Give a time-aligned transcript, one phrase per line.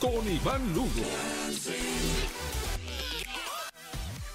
[0.00, 1.02] con Iván Lugo.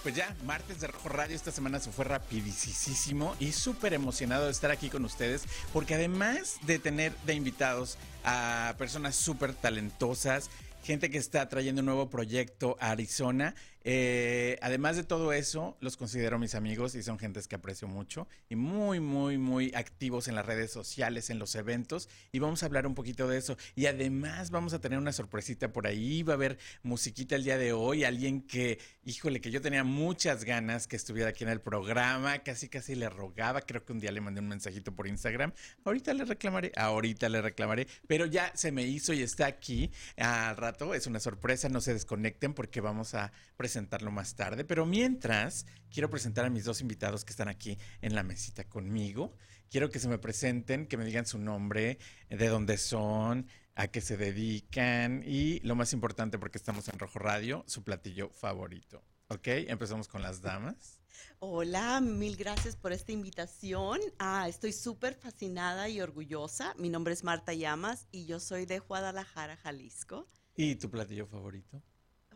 [0.03, 4.51] Pues ya, martes de Rojo Radio esta semana se fue rapidísimo y súper emocionado de
[4.51, 10.49] estar aquí con ustedes porque además de tener de invitados a personas súper talentosas,
[10.83, 13.55] gente que está trayendo un nuevo proyecto a Arizona.
[13.91, 18.27] Eh, además de todo eso, los considero mis amigos y son gentes que aprecio mucho
[18.47, 22.67] y muy, muy, muy activos en las redes sociales, en los eventos y vamos a
[22.67, 23.57] hablar un poquito de eso.
[23.73, 27.57] Y además vamos a tener una sorpresita por ahí, va a haber musiquita el día
[27.57, 28.77] de hoy, alguien que,
[29.09, 33.09] híjole, que yo tenía muchas ganas que estuviera aquí en el programa, casi, casi le
[33.09, 35.51] rogaba, creo que un día le mandé un mensajito por Instagram,
[35.83, 40.55] ahorita le reclamaré, ahorita le reclamaré, pero ya se me hizo y está aquí al
[40.57, 44.63] rato, es una sorpresa, no se desconecten porque vamos a presentarlo más tarde.
[44.63, 49.35] Pero mientras, quiero presentar a mis dos invitados que están aquí en la mesita conmigo.
[49.71, 51.97] Quiero que se me presenten, que me digan su nombre,
[52.29, 53.47] de dónde son,
[53.79, 58.29] a qué se dedican y lo más importante, porque estamos en Rojo Radio, su platillo
[58.29, 59.01] favorito.
[59.29, 59.47] ¿Ok?
[59.47, 60.99] Empezamos con las damas.
[61.39, 64.01] Hola, mil gracias por esta invitación.
[64.17, 66.73] Ah, estoy súper fascinada y orgullosa.
[66.77, 70.27] Mi nombre es Marta Llamas y yo soy de Guadalajara, Jalisco.
[70.57, 71.81] ¿Y tu platillo favorito?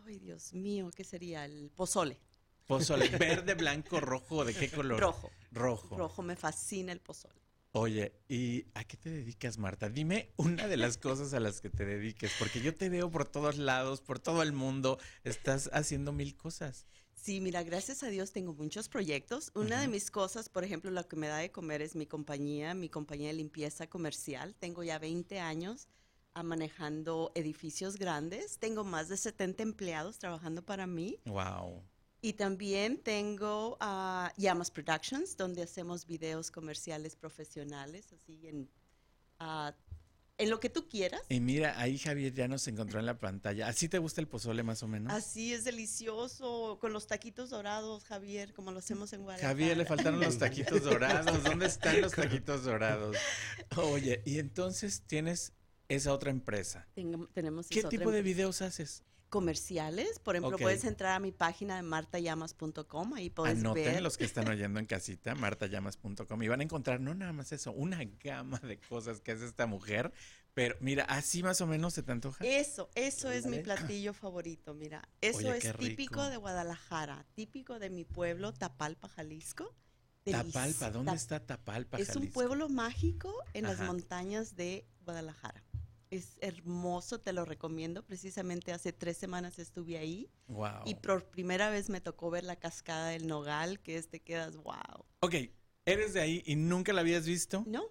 [0.06, 1.44] Ay, Dios mío, ¿qué sería?
[1.44, 2.18] El pozole.
[2.66, 4.98] Pozole, verde, blanco, rojo, ¿de qué color?
[4.98, 5.30] Rojo.
[5.52, 5.98] Rojo.
[5.98, 7.43] Rojo, me fascina el pozole.
[7.76, 9.88] Oye, ¿y a qué te dedicas, Marta?
[9.88, 13.26] Dime una de las cosas a las que te dediques, porque yo te veo por
[13.26, 16.86] todos lados, por todo el mundo, estás haciendo mil cosas.
[17.16, 19.50] Sí, mira, gracias a Dios tengo muchos proyectos.
[19.56, 22.74] Una de mis cosas, por ejemplo, lo que me da de comer es mi compañía,
[22.74, 24.54] mi compañía de limpieza comercial.
[24.54, 25.88] Tengo ya 20 años
[26.32, 28.60] a manejando edificios grandes.
[28.60, 31.18] Tengo más de 70 empleados trabajando para mí.
[31.24, 31.82] Wow.
[32.24, 38.70] Y también tengo a Llamas Productions, donde hacemos videos comerciales profesionales, así en,
[39.40, 39.74] ah,
[40.38, 41.20] en lo que tú quieras.
[41.28, 43.68] Y mira, ahí Javier ya nos encontró en la pantalla.
[43.68, 45.12] ¿Así te gusta el pozole más o menos?
[45.12, 49.52] Así es delicioso, con los taquitos dorados, Javier, como lo hacemos en Guadalajara.
[49.52, 51.44] Javier, le faltaron los taquitos dorados.
[51.44, 53.18] ¿Dónde están los taquitos dorados?
[53.76, 55.52] Oye, y entonces tienes
[55.88, 56.88] esa otra empresa.
[56.94, 58.34] Tengo- tenemos ¿Qué esa tipo otra de empresa.
[58.34, 59.04] videos haces?
[59.34, 60.20] Comerciales.
[60.20, 64.00] Por ejemplo, puedes entrar a mi página de martallamas.com, ahí puedes Anoten ver.
[64.00, 67.72] los que están oyendo en casita, martallamas.com, y van a encontrar no nada más eso,
[67.72, 70.12] una gama de cosas que hace esta mujer.
[70.54, 72.44] Pero mira, así más o menos se te antoja.
[72.44, 75.02] Eso, eso es mi platillo favorito, mira.
[75.20, 79.74] Eso Oye, es típico de Guadalajara, típico de mi pueblo, Tapalpa, Jalisco.
[80.22, 81.98] Tapalpa, ¿dónde está Tapalpa?
[81.98, 82.34] Es un Jalisco?
[82.34, 85.63] pueblo mágico en las montañas de Guadalajara.
[86.14, 88.04] Es hermoso, te lo recomiendo.
[88.04, 90.82] Precisamente hace tres semanas estuve ahí Wow.
[90.84, 94.56] y por primera vez me tocó ver la cascada del Nogal, que es te quedas,
[94.56, 95.04] wow.
[95.20, 95.34] Ok,
[95.84, 97.64] eres de ahí y nunca la habías visto.
[97.66, 97.82] ¿No?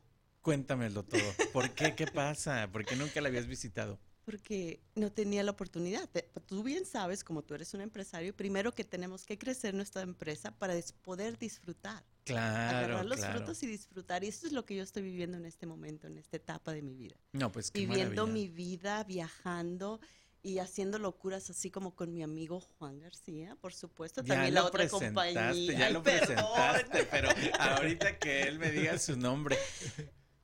[0.42, 1.22] Cuéntamelo todo.
[1.52, 1.96] ¿Por qué?
[1.96, 2.70] ¿Qué pasa?
[2.72, 4.00] ¿Por qué nunca la habías visitado?
[4.26, 6.10] porque no tenía la oportunidad.
[6.46, 10.52] Tú bien sabes, como tú eres un empresario, primero que tenemos que crecer nuestra empresa
[10.52, 13.38] para poder disfrutar, Claro, agarrar los claro.
[13.38, 14.24] frutos y disfrutar.
[14.24, 16.82] Y eso es lo que yo estoy viviendo en este momento, en esta etapa de
[16.82, 17.16] mi vida.
[17.34, 18.34] No, pues qué Viviendo maravilla.
[18.34, 20.00] mi vida, viajando
[20.42, 24.22] y haciendo locuras así como con mi amigo Juan García, por supuesto.
[24.24, 25.34] Ya También la otra compañía.
[25.54, 26.28] ya Ay, lo perdón.
[26.28, 27.30] presentaste, pero
[27.60, 29.58] ahorita que él me diga su nombre.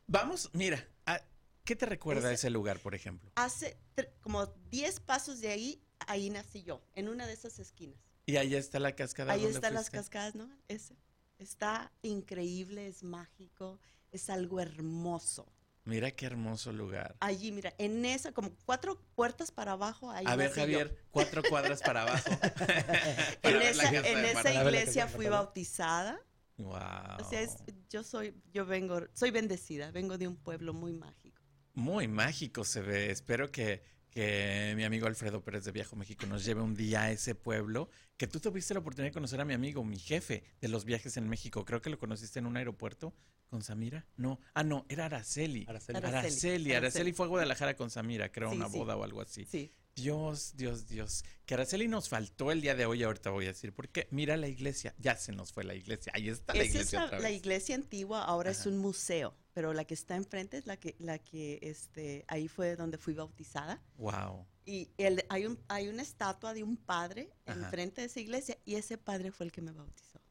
[0.08, 1.22] Vamos, mira, ¿a-
[1.64, 3.32] ¿qué te recuerda Ese- ese lugar, por ejemplo?
[3.36, 3.78] Hace
[4.22, 8.00] como 10 pasos de ahí, ahí nací yo, en una de esas esquinas.
[8.26, 9.34] Y ahí está la cascada.
[9.34, 10.50] Ahí ¿dónde están las cascadas, ¿no?
[10.68, 10.96] Ese.
[11.40, 13.80] Está increíble, es mágico,
[14.12, 15.52] es algo hermoso.
[15.86, 17.16] Mira qué hermoso lugar.
[17.22, 20.56] Allí, mira, en esa, como cuatro puertas para abajo, ahí A ver, yo.
[20.56, 22.30] Javier, cuatro cuadras para abajo.
[23.42, 26.20] En Para esa, en iglesia fui bautizada.
[26.58, 26.76] Wow.
[27.20, 27.58] O sea, es-
[27.90, 31.42] yo soy, yo vengo, soy bendecida, vengo de un pueblo muy mágico.
[31.74, 33.10] Muy mágico se ve.
[33.10, 37.12] Espero que, que mi amigo Alfredo Pérez de Viajo México nos lleve un día a
[37.12, 37.90] ese pueblo.
[38.18, 41.18] Que tú tuviste la oportunidad de conocer a mi amigo, mi jefe de los viajes
[41.18, 41.64] en México.
[41.66, 43.14] Creo que lo conociste en un aeropuerto
[43.48, 44.06] con Samira.
[44.18, 45.66] No, ah, no, era Araceli.
[45.68, 45.98] Araceli.
[45.98, 46.18] Araceli.
[46.18, 47.14] Araceli, Araceli.
[47.14, 48.78] fue a Guadalajara con Samira, creo, Sí, una sí.
[48.78, 49.46] boda o algo así.
[49.46, 49.72] Sí.
[49.96, 51.26] Dios, Dios, Dios.
[51.46, 53.74] Que Araceli nos faltó el día de hoy, ahorita voy a decir.
[53.74, 56.14] Porque mira la iglesia, ya se nos fue la iglesia.
[56.16, 57.38] Ahí está la es iglesia la, otra la vez.
[57.38, 61.20] iglesia antigua, ahora es un museo, pero la que está enfrente es la que, la
[61.20, 63.82] que, este, ahí fue donde fui bautizada.
[63.98, 64.46] Wow.
[64.66, 67.60] Y el, hay, un, hay una estatua de un padre Ajá.
[67.60, 70.22] enfrente de esa iglesia y ese padre fue el que me bautizó.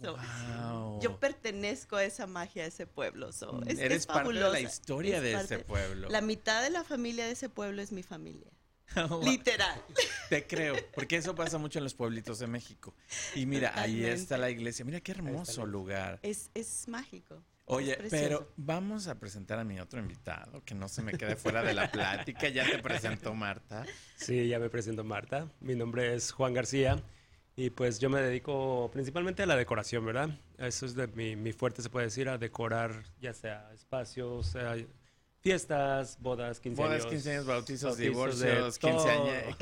[0.00, 1.00] So, Wow.
[1.00, 3.32] Yo pertenezco a esa magia, a ese pueblo.
[3.32, 6.08] so, es- Mm, Eres es parte de la historia es de parte- ese pueblo.
[6.08, 8.52] La mitad de la familia de ese pueblo es mi familia.
[9.08, 9.24] Wow.
[9.24, 9.82] Literal.
[10.30, 12.94] Te creo, porque eso pasa mucho en los pueblitos de México.
[13.34, 14.14] Y mira, ahí Totalmente.
[14.22, 14.84] está la iglesia.
[14.84, 16.20] Mira qué hermoso lugar.
[16.22, 17.42] Es, es mágico.
[17.72, 21.62] Oye, pero vamos a presentar a mi otro invitado, que no se me quede fuera
[21.62, 22.48] de la plática.
[22.48, 23.84] Ya te presentó Marta.
[24.16, 25.48] Sí, ya me presento Marta.
[25.60, 27.00] Mi nombre es Juan García
[27.54, 30.30] y pues yo me dedico principalmente a la decoración, ¿verdad?
[30.58, 34.56] Eso es de mi, mi fuerte, se puede decir, a decorar ya sea espacios,
[35.38, 37.06] fiestas, bodas, 15 Bodas, años.
[37.06, 39.56] 15 años, bautizos, bautizos divorcios, quinceañeros.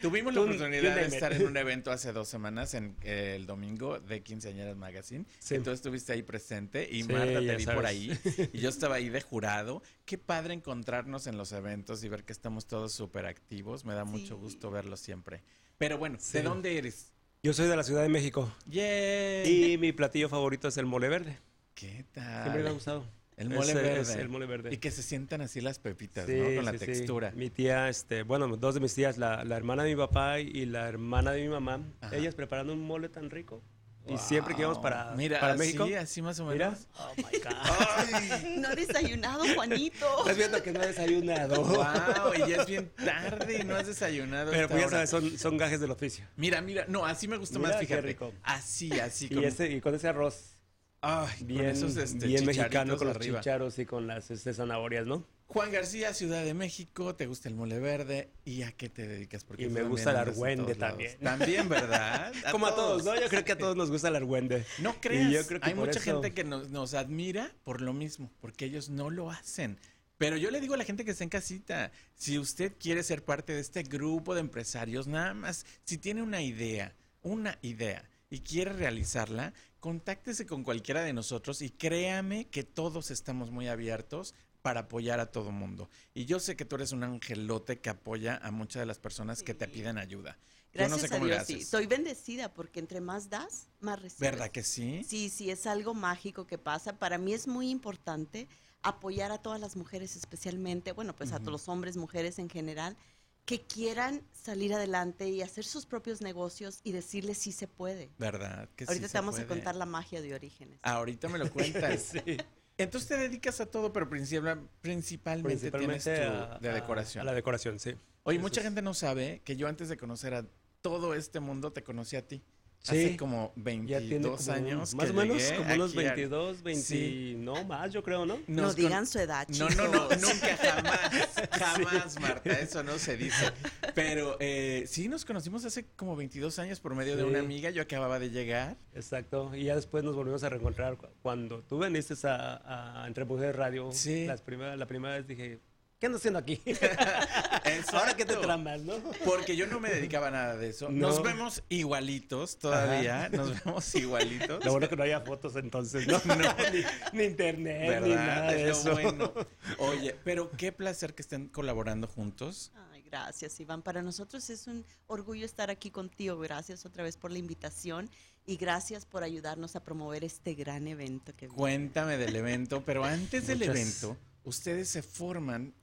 [0.00, 4.00] Tuvimos la oportunidad de estar en un evento hace dos semanas, en eh, el domingo
[4.00, 5.24] de Quinceañeras Magazine.
[5.38, 5.58] Sí.
[5.58, 8.18] tú estuviste ahí presente y Sí, Marta te vi por ahí.
[8.52, 9.82] Y yo estaba ahí de jurado.
[10.04, 13.84] Qué padre encontrarnos en los eventos y ver que estamos todos súper activos.
[13.84, 15.42] Me da mucho gusto verlos siempre.
[15.78, 17.12] Pero bueno, ¿de dónde eres?
[17.42, 19.72] Yo soy de la Ciudad de México ¡Yay!
[19.72, 21.38] y mi platillo favorito es el mole verde.
[21.74, 22.74] ¿Qué Siempre me ha tal?
[22.74, 23.19] gustado.
[23.40, 24.00] El mole Ese verde.
[24.02, 24.68] es el mole verde.
[24.72, 26.54] Y que se sientan así las pepitas, Sí, ¿no?
[26.56, 26.86] Con la sí, sí.
[26.86, 27.32] textura.
[27.34, 30.66] Mi tía, este, bueno, dos de mis tías, la, la hermana de mi papá y
[30.66, 32.14] la hermana de mi mamá, Ajá.
[32.16, 33.62] ellas preparando un mole tan rico.
[34.08, 36.78] Y siempre que íbamos para, Mira, para así, México, así más o menos.
[36.78, 37.54] mira, oh my God.
[37.96, 38.56] ¡Ay!
[38.58, 40.06] No he desayunado, Juanito.
[40.20, 41.62] Estás viendo que no he desayunado.
[41.64, 42.34] ¡Wow!
[42.34, 44.50] Y ya es bien tarde y no has desayunado.
[44.50, 46.26] Pero pues ya sabes, son, son gajes del oficio.
[46.36, 48.06] Mira, mira, no, así me gusta Mira más, qué fíjate.
[48.06, 48.32] rico.
[48.42, 49.26] Así, así.
[49.26, 50.56] Y, como- ese, y con ese arroz
[51.02, 53.40] Ay, con bien, esos, este, bien mexicano, con los arriba.
[53.40, 55.24] chicharos y con las este, zanahorias, ¿no?
[55.46, 59.42] Juan García, Ciudad de México, te gusta el mole verde y a qué te dedicas
[59.42, 61.18] porque Y me gusta el argüende también.
[61.18, 62.32] También, ¿verdad?
[62.52, 63.18] Como a todos, ¿no?
[63.20, 64.64] Yo creo que a todos nos gusta el argüende.
[64.78, 67.92] No creas, yo creo que hay mucha eso- gente que nos, nos admira por lo
[67.92, 69.78] mismo, porque ellos no lo hacen.
[70.18, 73.24] Pero yo le digo a la gente que está en casita, si usted quiere ser
[73.24, 78.40] parte de este grupo de empresarios, nada más, si tiene una idea, una idea y
[78.40, 84.80] quiere realizarla, contáctese con cualquiera de nosotros y créame que todos estamos muy abiertos para
[84.80, 85.88] apoyar a todo mundo.
[86.14, 89.42] Y yo sé que tú eres un angelote que apoya a muchas de las personas
[89.42, 90.38] que te piden ayuda.
[90.72, 91.64] Yo Gracias no sé a cómo le Dios, sí.
[91.64, 94.20] Soy bendecida porque entre más das, más recibes.
[94.20, 95.02] ¿Verdad que sí?
[95.04, 96.98] Sí, sí, es algo mágico que pasa.
[96.98, 98.46] Para mí es muy importante
[98.82, 102.96] apoyar a todas las mujeres especialmente, bueno, pues a todos los hombres, mujeres en general,
[103.44, 108.10] que quieran salir adelante y hacer sus propios negocios y decirles si se puede.
[108.18, 108.68] ¿Verdad?
[108.76, 110.78] Que sí Ahorita se te vamos a contar la magia de Orígenes.
[110.82, 112.12] Ahorita me lo cuentas.
[112.24, 112.36] Sí.
[112.78, 117.22] Entonces te dedicas a todo, pero principal- principalmente, tienes tu a, de a- decoración.
[117.22, 117.94] A la decoración, sí.
[118.22, 120.46] Oye, Eso mucha es- gente no sabe que yo antes de conocer a
[120.80, 122.42] todo este mundo te conocí a ti.
[122.82, 123.04] Sí.
[123.04, 124.94] Hace como Ya 22 tiene como años.
[124.94, 127.34] Más que o menos, como unos aquí a- 22, 20, Sí.
[127.38, 128.38] no más, yo creo, ¿no?
[128.46, 129.76] no con- digan su edad, No, chicos.
[129.76, 131.00] no, no, nunca, jamás,
[131.52, 133.50] jamás, Marta, eso no se dice.
[133.94, 137.82] Pero eh, sí, nos conocimos hace como 22 años por medio de una amiga, yo
[137.82, 138.76] acababa de llegar.
[138.94, 139.54] Exacto.
[139.54, 143.56] Y ya después nos volvimos a reencontrar cu- cuando tú viniste a, a Entre Mujeres
[143.56, 143.92] Radio.
[143.92, 144.24] Sí.
[144.26, 145.60] Las primeras, la primera vez dije,
[146.00, 146.60] ¿qué andas haciendo aquí?
[147.92, 148.94] Ahora que te tramas, ¿no?
[149.24, 150.88] Porque yo no me dedicaba a nada de eso.
[150.88, 151.08] No.
[151.08, 153.28] Nos vemos igualitos todavía.
[153.28, 154.64] Nos vemos igualitos.
[154.64, 156.18] Lo bueno que no había fotos entonces, ¿no?
[156.72, 158.92] ni, ni internet, ni nada de eso.
[158.92, 159.32] bueno.
[159.78, 162.72] Oye, pero qué placer que estén colaborando juntos.
[162.90, 163.82] Ay, gracias, Iván.
[163.82, 166.38] Para nosotros es un orgullo estar aquí contigo.
[166.38, 168.08] Gracias otra vez por la invitación
[168.46, 171.58] y gracias por ayudarnos a promover este gran evento que viene.
[171.58, 175.74] Cuéntame del evento, pero antes del evento, ustedes se forman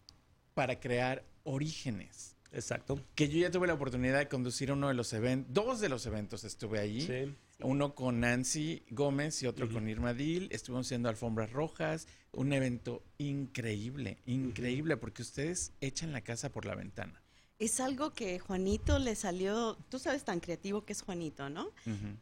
[0.58, 2.36] para crear orígenes.
[2.52, 3.00] Exacto.
[3.14, 6.04] Que yo ya tuve la oportunidad de conducir uno de los eventos, dos de los
[6.08, 7.02] eventos estuve allí.
[7.02, 7.36] Sí.
[7.60, 10.48] Uno con Nancy Gómez y otro con Irma Dil.
[10.52, 12.08] Estuvimos haciendo alfombras rojas.
[12.32, 17.22] Un evento increíble, increíble, porque ustedes echan la casa por la ventana.
[17.60, 21.72] Es algo que Juanito le salió, tú sabes tan creativo que es Juanito, ¿no?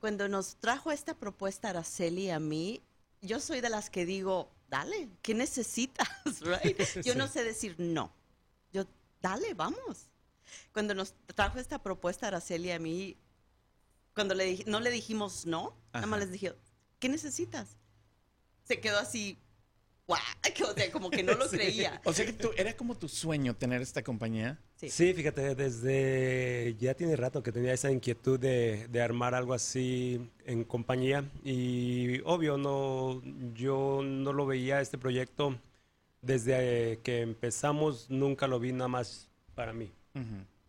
[0.02, 2.82] Cuando nos trajo esta propuesta Araceli a mí,
[3.22, 6.08] yo soy de las que digo, dale, ¿qué necesitas?
[6.42, 6.78] Right?
[7.04, 8.14] Yo no sé decir no.
[9.22, 10.10] Dale, vamos.
[10.72, 13.18] Cuando nos trajo esta propuesta Araceli a mí,
[14.14, 16.26] cuando le dij- no le dijimos no, nada más Ajá.
[16.26, 16.54] les dije,
[17.00, 17.78] ¿qué necesitas?
[18.64, 19.38] Se quedó así,
[20.08, 20.22] guau,
[20.70, 21.58] o sea, como que no lo Sí.
[21.58, 22.00] creía.
[22.06, 24.60] O sea que tú, era como tu sueño tener esta compañía.
[24.78, 24.90] Sí.
[24.90, 30.30] Sí, fíjate, desde ya tiene rato que tenía esa inquietud de, de armar algo así
[30.46, 33.22] en compañía y obvio no,
[33.54, 35.58] yo no lo veía este proyecto
[36.26, 39.92] desde eh, que empezamos, nunca lo vi nada más para mí.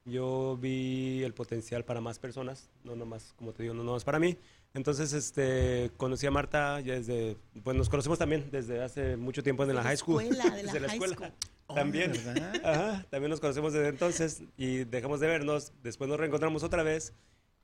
[0.05, 4.19] Yo vi el potencial para más personas, no nomás, como te digo, no nomás para
[4.21, 4.37] mí.
[4.75, 9.63] Entonces, este, conocí a Marta ya desde, pues nos conocemos también desde hace mucho tiempo
[9.65, 10.23] en De la, la high school.
[10.23, 11.15] escuela, de la desde la high escuela.
[11.17, 11.33] school.
[11.69, 12.13] Oh, También.
[12.65, 15.73] Ajá, también nos conocemos desde entonces y dejamos de vernos.
[15.83, 17.13] Después nos reencontramos otra vez.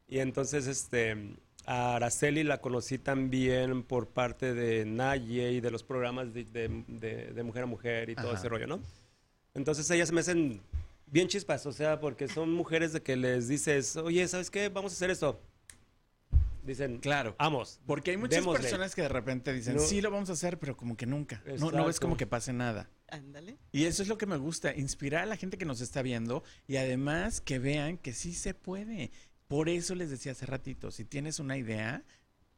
[0.08, 5.82] Y entonces, este, a Araceli la conocí también por parte de Naye y de los
[5.82, 8.38] programas de, de- de- de mujer a mujer y todo Ajá.
[8.38, 8.80] ese rollo, ¿no?
[9.54, 10.60] Entonces ellas me hacen
[11.06, 14.68] bien chispas, o sea, porque son mujeres de que les dices, oye, ¿sabes qué?
[14.70, 15.40] Vamos a hacer esto.
[16.64, 17.34] Dicen, Claro.
[17.38, 17.80] vamos.
[17.86, 18.60] Porque hay muchas démosle".
[18.62, 19.82] personas que de repente dicen, No.
[19.82, 21.42] sí, lo vamos a hacer, pero como que nunca.
[21.44, 22.00] No, no ves Exacto.
[22.02, 22.88] como que pase nada.
[23.08, 23.58] Ándale.
[23.72, 26.44] Y eso es lo que me gusta, inspirar a la gente que nos está viendo
[26.68, 29.10] y además que vean que sí se puede.
[29.52, 32.02] Por eso les decía hace ratito, si tienes una idea,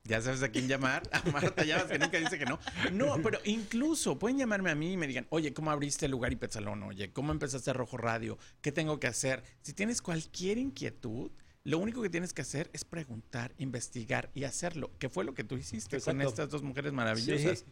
[0.04, 1.02] ya sabes a quién llamar.
[1.12, 2.60] A Marta Llamas, que nunca dice que no.
[2.92, 6.32] No, pero incluso pueden llamarme a mí y me digan, oye, ¿cómo abriste el lugar
[6.32, 6.84] y Petzalón?
[6.84, 8.38] Oye, ¿cómo empezaste a Rojo Radio?
[8.60, 9.42] ¿Qué tengo que hacer?
[9.62, 11.32] Si tienes cualquier inquietud,
[11.64, 15.42] lo único que tienes que hacer es preguntar, investigar y hacerlo, que fue lo que
[15.42, 17.58] tú hiciste con estas dos mujeres maravillosas.
[17.58, 17.64] Sí.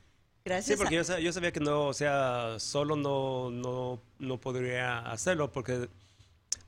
[0.45, 0.76] Gracias.
[0.76, 4.41] Sí, porque a- yo, sa- yo sabía que no, o sea, solo no, no, no
[4.41, 5.88] podría hacerlo, porque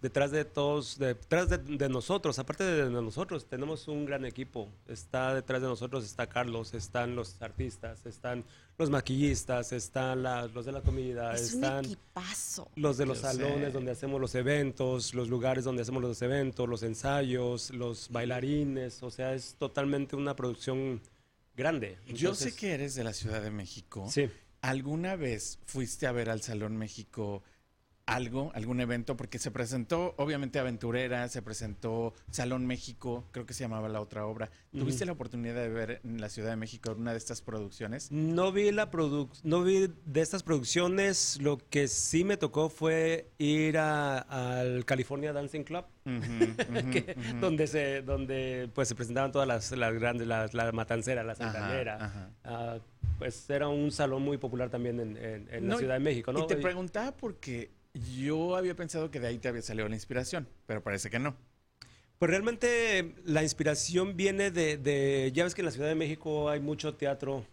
[0.04, 4.68] detrás de todos, detrás de, de nosotros, aparte de, de nosotros, tenemos un gran equipo.
[4.86, 8.44] Está detrás de nosotros, está Carlos, están los artistas, están
[8.76, 11.86] los maquillistas, están la- los de la comida, es están
[12.76, 13.36] los de los Yo sé.
[13.38, 19.02] salones donde hacemos los eventos, los lugares donde hacemos los eventos, los ensayos, los bailarines,
[19.02, 21.00] o sea, es totalmente una producción
[21.56, 21.96] grande.
[22.08, 24.06] Yo sé que eres de la Ciudad de México.
[24.10, 24.28] Sí.
[24.60, 27.42] ¿Alguna vez fuiste a ver al Salón México
[28.06, 29.16] algo, algún evento?
[29.16, 34.26] Porque se presentó, obviamente, Aventurera, se presentó Salón México, creo que se llamaba la otra
[34.26, 34.50] obra.
[34.76, 38.10] ¿Tuviste la oportunidad de ver en la Ciudad de México una de estas producciones?
[38.12, 43.30] No vi la produ no vi de estas producciones, lo que sí me tocó fue
[43.38, 45.84] ir a- al California Dancing Club,
[46.92, 51.34] que- donde se donde pues se presentaban todas las, las grandes, la, la matancera, la
[51.34, 52.32] santanera.
[52.44, 52.78] Ah,
[53.18, 56.32] pues era un salón muy popular también en, en- en No, la Ciudad de México,
[56.32, 56.40] ¿no?
[56.40, 60.48] Y te preguntaba porque yo había pensado que de ahí te había salido la inspiración,
[60.66, 61.36] pero parece que no.
[62.18, 66.48] Pues realmente la inspiración viene de, de- ya ves que en la Ciudad de México
[66.48, 67.44] hay mucho teatro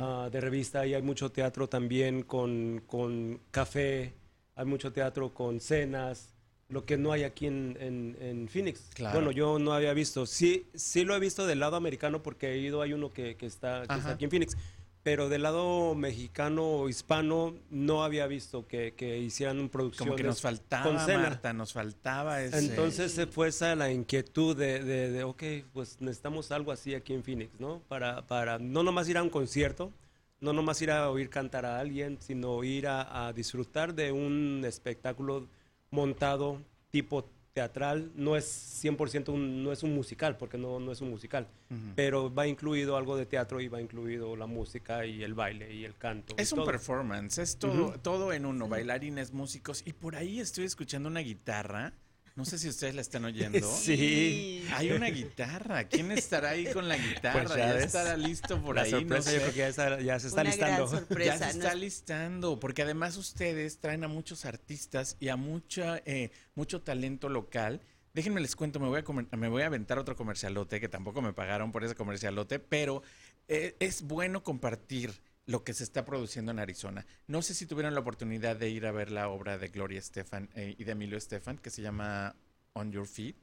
[0.00, 4.12] ah, de revista y hay mucho teatro también con, con café,
[4.54, 6.34] hay mucho teatro con cenas,
[6.68, 8.90] lo que no hay aquí en, en- en Phoenix.
[8.94, 9.18] Claro.
[9.18, 12.58] Bueno, yo no había visto, sí, sí lo he visto del lado americano porque he
[12.58, 14.10] ido, hay uno que, que está, que está Ajá.
[14.12, 14.56] aquí en Phoenix,
[15.02, 20.08] pero del lado mexicano o hispano no había visto que, que hicieran un producción.
[20.08, 21.22] Como que nos faltaba, con cena.
[21.22, 22.58] Marta, nos faltaba ese...
[22.58, 25.42] Entonces se fue esa la inquietud de, de, de, ok,
[25.72, 27.82] pues necesitamos algo así aquí en Phoenix, ¿no?
[27.88, 29.92] Para, para no nomás ir a un concierto,
[30.40, 34.62] no nomás ir a oír cantar a alguien, sino ir a, a disfrutar de un
[34.64, 35.48] espectáculo
[35.90, 38.10] montado tipo teatral.
[38.14, 41.48] No es 100% un, no es un musical, porque no, no es un musical,
[41.94, 45.84] pero va incluido algo de teatro y va incluido la música y el baile y
[45.84, 46.34] el canto.
[46.38, 46.66] y Es un todo.
[46.66, 51.92] performance, es todo, todo en uno, bailarines, músicos, y por ahí estoy escuchando una guitarra.
[52.34, 53.60] No sé si ustedes la están oyendo.
[53.76, 54.66] Sí.
[54.72, 55.84] Hay una guitarra.
[55.84, 57.44] ¿Quién estará ahí con la guitarra?
[57.44, 58.90] Pues ya ya estará listo por La ahí.
[58.90, 59.40] sorpresa no yo sé.
[59.42, 60.88] creo que ya, está- ya se está Una gran listando.
[60.88, 61.36] sorpresa.
[61.38, 61.64] Ya se ¿no?
[61.64, 67.28] está listando, porque además ustedes traen a muchos artistas y a mucha, eh, mucho talento
[67.28, 67.80] local.
[68.14, 71.22] Déjenme les cuento, me voy, a comer- me voy a aventar otro comercialote, que tampoco
[71.22, 73.02] me pagaron por ese comercialote, pero
[73.48, 77.04] eh, es bueno compartir lo que se está produciendo en Arizona.
[77.26, 80.48] No sé si tuvieron la oportunidad de ir a ver la obra de Gloria Estefan
[80.54, 82.36] eh, y de Emilio Estefan, que se llama
[82.74, 83.34] On Your Feet.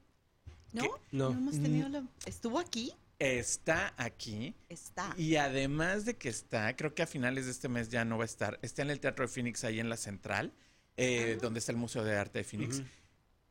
[0.72, 0.84] ¿No?
[1.12, 1.32] No, No.
[1.32, 2.04] hemos tenido la...
[2.26, 2.94] ¿Estuvo aquí?
[3.18, 4.56] Está aquí.
[4.70, 5.14] Está.
[5.18, 8.24] Y además de que está, creo que a finales de este mes ya no va
[8.24, 10.54] a estar, está en el Teatro de Phoenix, ahí en la Central,
[10.96, 12.80] eh, donde está el Museo de Arte de Phoenix.
[12.80, 12.88] Ujú.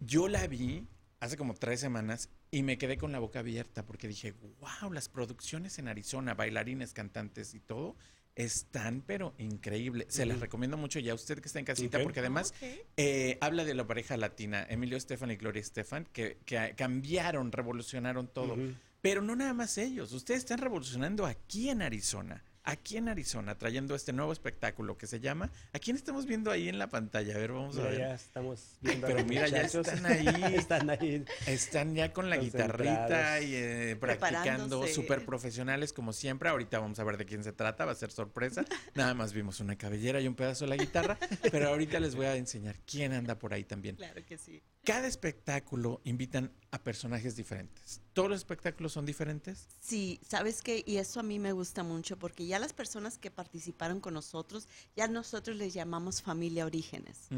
[0.01, 0.87] Yo la vi
[1.21, 5.09] hace como tres semanas y me quedé con la boca abierta porque dije, wow, las
[5.11, 7.97] producciones en Arizona, bailarines, cantantes y todo,
[8.39, 10.07] están pero increíble.
[10.09, 12.55] Se las recomiendo mucho ya a usted que está en casita porque además
[12.97, 18.29] eh, habla de la pareja latina, Emilio Estefan y Gloria Estefan, que, que cambiaron, revolucionaron
[18.29, 18.57] todo.
[19.03, 23.95] Pero no nada más ellos, ustedes están revolucionando aquí en Arizona, aquí en Arizona, trayendo
[23.95, 27.35] este nuevo espectáculo que se llama, ¿a quién estamos viendo ahí en la pantalla?
[27.35, 27.99] A ver, vamos a ver.
[27.99, 30.27] ya estamos viendo pero los mira, ya están ahí.
[30.55, 31.25] están ahí.
[31.47, 36.49] Están ya con la guitarrita y eh, practicando, súper profesionales como siempre.
[36.49, 38.65] Ahorita vamos a ver de quién se trata, va a ser sorpresa.
[38.95, 41.19] Nada más vimos una cabellera y un pedazo de la guitarra,
[41.51, 43.97] pero ahorita les voy a enseñar quién anda por ahí también.
[43.97, 44.63] Claro que sí.
[44.85, 48.01] Cada espectáculo invitan a personajes diferentes.
[48.13, 49.67] ¿Todos los espectáculos son diferentes?
[49.81, 53.31] Sí, sabes que y eso a mí me gusta mucho porque ya las personas que
[53.31, 57.29] participaron con nosotros, ya nosotros les llamamos familia Orígenes.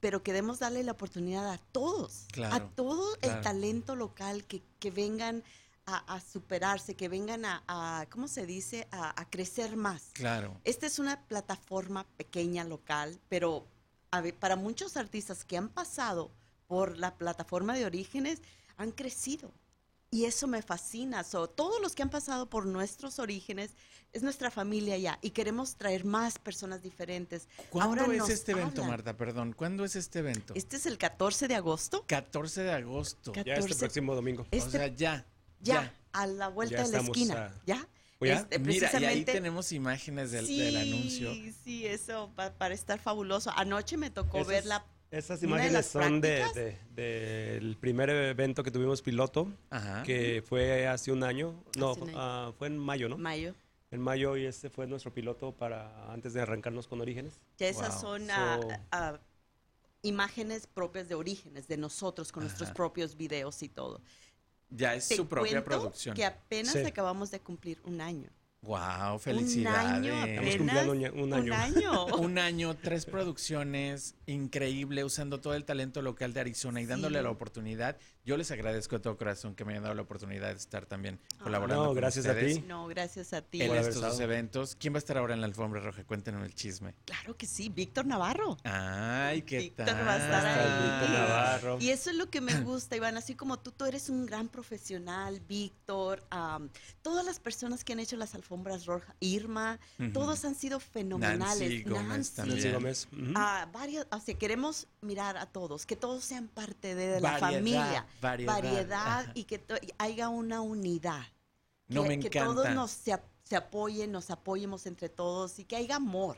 [0.00, 3.36] pero queremos darle la oportunidad a todos, a todo claro.
[3.38, 5.44] el talento local que, que vengan
[5.84, 10.10] a, a superarse, que vengan a, a, ¿cómo se dice?, a, a crecer más.
[10.14, 10.58] Claro.
[10.64, 13.66] Esta es una plataforma pequeña local, pero
[14.10, 16.30] a ver, para muchos artistas que han pasado
[16.66, 18.40] por la plataforma de orígenes
[18.80, 19.52] han crecido.
[20.12, 21.22] Y eso me fascina.
[21.22, 23.70] So, todos los que han pasado por nuestros orígenes
[24.12, 27.46] es nuestra familia ya y queremos traer más personas diferentes.
[27.68, 28.88] ¿Cuándo Ahora es este evento, hablan.
[28.88, 29.16] Marta?
[29.16, 30.52] Perdón, ¿cuándo es este evento?
[30.56, 32.04] Este es el 14 de agosto.
[32.08, 33.30] 14 de agosto.
[33.30, 33.78] Ca- Ya este 14.
[33.78, 34.42] próximo domingo.
[34.42, 35.26] O Este sea, ya.
[35.60, 37.34] ya, a la vuelta Ya de la esquina.
[37.46, 37.86] a- ¿Ya?
[38.22, 41.32] Este, Mira, y ahí tenemos imágenes del, sí, del anuncio.
[41.64, 43.50] Sí, eso pa- para estar fabuloso.
[43.54, 46.54] Anoche me tocó ver la Esas de imágenes son de, prácticas.
[46.94, 50.02] de- del primer evento que tuvimos piloto, Ajá.
[50.04, 51.64] que fue hace un año.
[51.76, 52.18] No, Hace un año.
[52.20, 53.18] ah, fue en mayo, ¿no?
[53.18, 53.54] mayo.
[53.90, 57.40] En mayo y este fue nuestro piloto para antes de arrancarnos con Orígenes.
[57.58, 58.00] Ya esas Wow.
[58.00, 59.18] son So- ah,
[60.02, 64.00] imágenes propias de orígenes, de nosotros, con nuestros propios videos y todo.
[64.70, 66.14] Ya es Te su propia producción.
[66.14, 66.78] Que apenas Sí.
[66.86, 68.30] acabamos de cumplir un año.
[68.62, 69.78] Wow, Un felicidades.
[69.78, 70.56] año Estamos apenas.
[70.86, 71.44] cumpliendo un, un año.
[71.44, 72.06] Un año.
[72.18, 77.24] Un año, tres producciones, increíble, usando todo el talento local de Arizona y dándole Sí.
[77.24, 77.96] la oportunidad.
[78.24, 81.18] Yo les agradezco de todo corazón que me hayan dado la oportunidad de estar también
[81.42, 82.60] colaborando No, con gracias a ti.
[82.68, 83.62] No, gracias a ti.
[83.62, 84.20] en estos estado.
[84.20, 84.76] eventos.
[84.76, 86.04] ¿Quién va a estar ahora en la alfombra roja?
[86.04, 86.94] Cuéntenos el chisme.
[87.06, 88.58] Claro que sí, Víctor Navarro.
[88.64, 90.06] Ay, qué Víctor tal.
[90.06, 90.90] va a estar ahí.
[91.00, 91.78] Víctor Navarro.
[91.80, 93.16] Y eso es lo que me gusta, Iván.
[93.16, 96.22] Así como tú, tú eres un gran profesional, Víctor,
[97.02, 99.80] todas las personas que han hecho las alfombras rojas, Irma,
[100.12, 101.58] todos han sido fenomenales.
[101.60, 102.58] Nancy Gómez también.
[102.58, 103.08] Nancy Gómez.
[103.12, 103.32] ujú.
[103.34, 107.38] Ah, varios, o sea, queremos mirar a todos, que todos sean parte de, de la
[107.38, 108.52] familia, variedad.
[108.54, 109.62] variedad y que
[109.98, 111.22] haya una unidad.
[111.88, 112.74] No, que, me que todos encanta.
[112.74, 116.36] nos se, se apoyen, nos apoyemos entre todos y que haya amor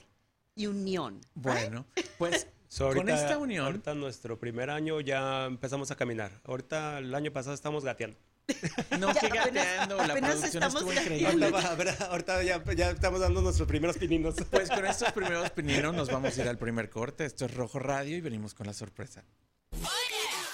[0.55, 1.21] y unión.
[1.35, 1.45] ¿right?
[1.71, 1.87] Bueno,
[2.19, 3.67] pues So, con ahorita- esta unión.
[3.67, 6.41] Ahorita nuestro primer año ya empezamos a caminar.
[6.45, 8.17] Ahorita el año pasado estamos gateando.
[8.99, 11.47] no, Ya, que apenas- gateando, la apenas producción estuvo increíble.
[11.55, 12.07] Ahorita.
[12.07, 14.37] Ahorita ya, ya estamos dando nuestros primeros pininos.
[14.51, 17.27] Pues con estos primeros pininos nos vamos a ir al primer corte.
[17.27, 19.23] Esto es Rojo Radio y venimos con la sorpresa.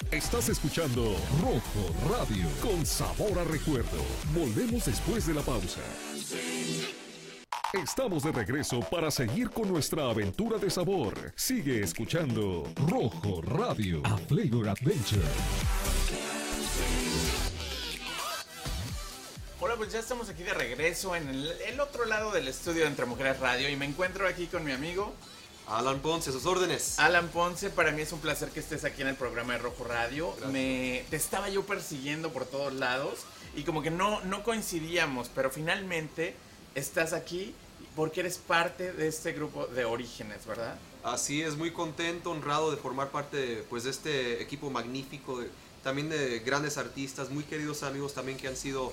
[0.07, 3.99] Estás escuchando Rojo Radio con sabor a recuerdo.
[4.33, 5.81] Volvemos después de la pausa.
[7.75, 11.33] Estamos de regreso para seguir con nuestra aventura de sabor.
[11.35, 15.27] Sigue escuchando Rojo Radio, a Flavor Adventure.
[19.61, 22.89] Hola, pues ya estamos aquí de regreso en el, el otro lado del estudio de
[22.89, 25.13] Entre Mujeres Radio y me encuentro aquí con mi amigo
[25.69, 26.99] Alan Ponce, sus órdenes.
[26.99, 27.71] Alan Ponce.
[27.71, 30.29] Para mí es un placer que estés aquí en el programa de Rojo Radio.
[30.33, 30.51] Gracias.
[30.51, 33.21] Me, te estaba yo persiguiendo por todos lados
[33.55, 36.35] y como que no, no coincidíamos, pero finalmente
[36.75, 37.55] estás aquí
[37.97, 40.77] porque eres parte de este grupo de orígenes, ¿verdad?
[41.03, 45.51] Así es, muy contento, honrado de formar parte de, pues, de este equipo magnífico, de-
[45.83, 48.93] también de grandes artistas, muy queridos amigos también que han sido,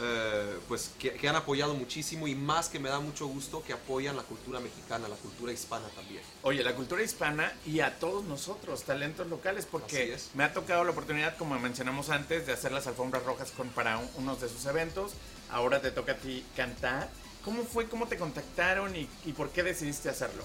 [0.00, 3.72] eh, pues, que, que han apoyado muchísimo y más que me da mucho gusto que
[3.72, 6.22] apoyan la cultura mexicana, la cultura hispana también.
[6.42, 10.90] Oye, la cultura hispana y a todos nosotros, talentos locales, porque me ha tocado la
[10.92, 14.64] oportunidad, como mencionamos antes, de hacer las alfombras rojas con, para un- unos de sus
[14.66, 15.12] eventos.
[15.50, 17.10] Ahora te toca a ti cantar.
[17.44, 17.88] ¿Cómo fue?
[17.88, 20.44] ¿Cómo te contactaron y, y por qué decidiste hacerlo?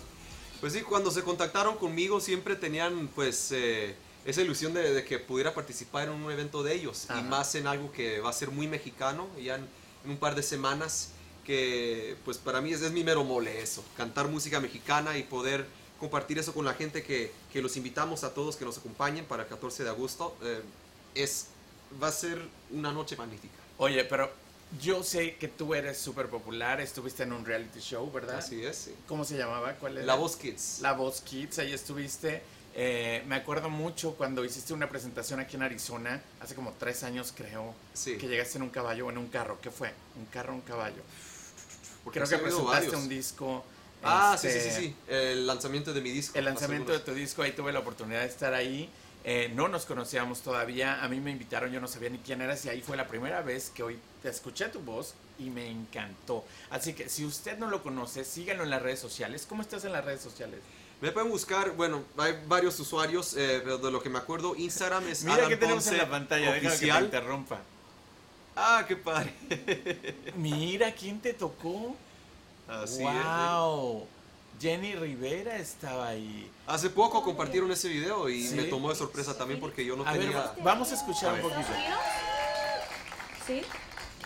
[0.59, 3.95] Pues sí, cuando se contactaron conmigo siempre tenían pues eh,
[4.27, 7.19] esa ilusión de, de que pudiera participar en un evento de ellos Ajá.
[7.19, 9.65] y más en algo que va a ser muy mexicano, ya en,
[10.03, 11.11] en un par de semanas,
[11.45, 15.65] que pues para mí es, es mi mero mole eso, cantar música mexicana y poder
[15.97, 19.43] compartir eso con la gente que, que los invitamos a todos que nos acompañen para
[19.43, 20.61] el 14 de agosto, eh,
[21.15, 21.47] es,
[22.03, 22.37] va a ser
[22.71, 23.55] una noche magnífica.
[23.77, 24.29] Oye, pero
[24.81, 28.39] yo sé que tú eres súper popular, estuviste en un reality show, ¿verdad?
[28.39, 28.95] Así es, sí.
[29.07, 29.73] ¿Cómo se llamaba?
[29.75, 30.05] ¿Cuál era?
[30.05, 30.79] La Voz Kids.
[30.81, 32.41] La Voz Kids, ahí estuviste.
[32.79, 37.33] Eh, me acuerdo mucho cuando hiciste una presentación aquí en Arizona, hace como tres años
[37.35, 38.17] creo, Sí.
[38.17, 39.57] que llegaste en un caballo o en un carro.
[39.59, 39.91] ¿Qué fue?
[40.15, 41.01] ¿Un carro o un caballo?
[42.03, 42.93] Porque Creo sí que presentaste varios.
[43.01, 43.65] un disco.
[44.03, 44.95] Ah, sí, sí, este, sí, sí.
[45.07, 46.37] El lanzamiento de mi disco.
[46.37, 48.87] El lanzamiento de tu disco, ahí tuve la oportunidad de estar ahí.
[49.23, 52.63] Eh, no nos conocíamos todavía, a mí me invitaron, yo no sabía ni quién eras
[52.65, 56.45] y ahí fue la primera vez que hoy te escuché tu voz y me encantó.
[56.69, 59.45] Así que si usted no lo conoce, síganlo en las redes sociales.
[59.49, 60.59] ¿Cómo estás en las redes sociales?
[60.99, 65.07] Me pueden buscar, bueno, hay varios usuarios, eh, pero de lo que me acuerdo, Instagram
[65.07, 67.03] es Mira que tenemos en Ponce la pantalla, déjame que te oficial.
[67.05, 67.59] interrumpa.
[68.55, 69.33] Ah, qué padre.
[70.35, 71.95] Mira, ¿quién te tocó?
[72.67, 72.99] Así es.
[73.03, 74.07] wow.
[74.59, 76.49] Jenny Rivera estaba ahí.
[76.65, 78.55] Hace poco compartieron ese video y Sí.
[78.55, 80.37] me tomó de sorpresa también porque yo no A ver, tenía.
[80.37, 81.43] va- vamos a escuchar A un ver.
[81.43, 81.73] poquito.
[83.45, 83.61] ¿Sí?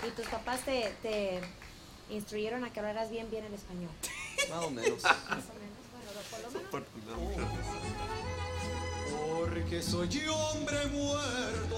[0.07, 1.41] ¿Y tus papás te, te
[2.09, 3.91] instruyeron a que hablaras bien, bien el español?
[4.49, 5.01] Más o menos.
[6.43, 6.71] Más o menos.
[6.71, 7.17] Bueno, por lo
[9.55, 9.69] menos.
[9.69, 11.77] que soy hombre muerto.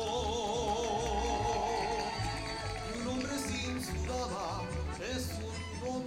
[2.90, 4.62] Y un hombre sin sudada
[5.16, 6.04] es un don.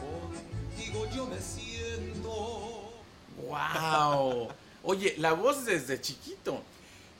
[0.00, 2.32] Contigo yo me siento.
[3.48, 4.48] ¡Wow!
[4.82, 6.62] Oye, la voz desde chiquito.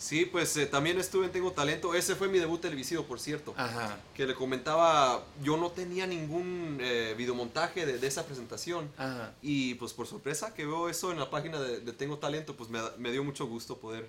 [0.02, 1.94] Sí, pues eh, también estuve en Tengo Talento.
[1.94, 3.54] Ese fue mi debut televisivo, por cierto.
[3.56, 4.00] Ajá.
[4.16, 8.90] Que le comentaba, yo no tenía ningún eh, videomontaje de, de esa presentación.
[8.98, 9.32] Ajá.
[9.42, 12.68] Y pues por sorpresa que veo eso en la página de, de Tengo Talento, pues
[12.68, 14.08] me, me dio mucho gusto poder,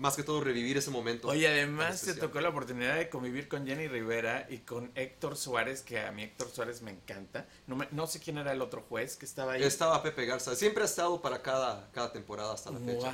[0.00, 1.28] más que todo, revivir ese momento.
[1.28, 5.82] Oye, además te tocó la oportunidad de convivir con Jenny Rivera y con Héctor Suárez,
[5.82, 7.46] que a mí Héctor Suárez me encanta.
[7.66, 9.62] No, me- no sé quién era el otro juez que estaba ahí.
[9.62, 10.56] Estaba Pepe Garza.
[10.56, 13.10] Siempre ha estado para cada, cada temporada hasta la fecha.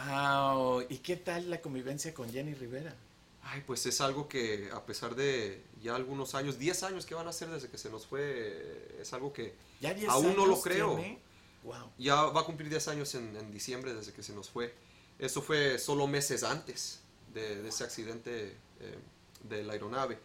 [0.55, 0.85] ¡Wow!
[0.89, 2.95] ¿Y qué tal la convivencia con Jenny Rivera?
[3.43, 7.29] Ay, pues es algo que a pesar de ya algunos años, 10 años que van
[7.29, 10.61] a ser desde que se nos fue, es algo que Ya 10 aún no lo
[10.61, 10.97] creo.
[10.97, 11.19] tiene.
[11.63, 11.91] ¡Wow!
[11.99, 14.73] Ya va a cumplir 10 años en, en diciembre desde que se nos fue.
[15.19, 17.01] Eso fue solo meses antes
[17.33, 18.99] de, de ese accidente eh,
[19.49, 20.19] de la aeronave.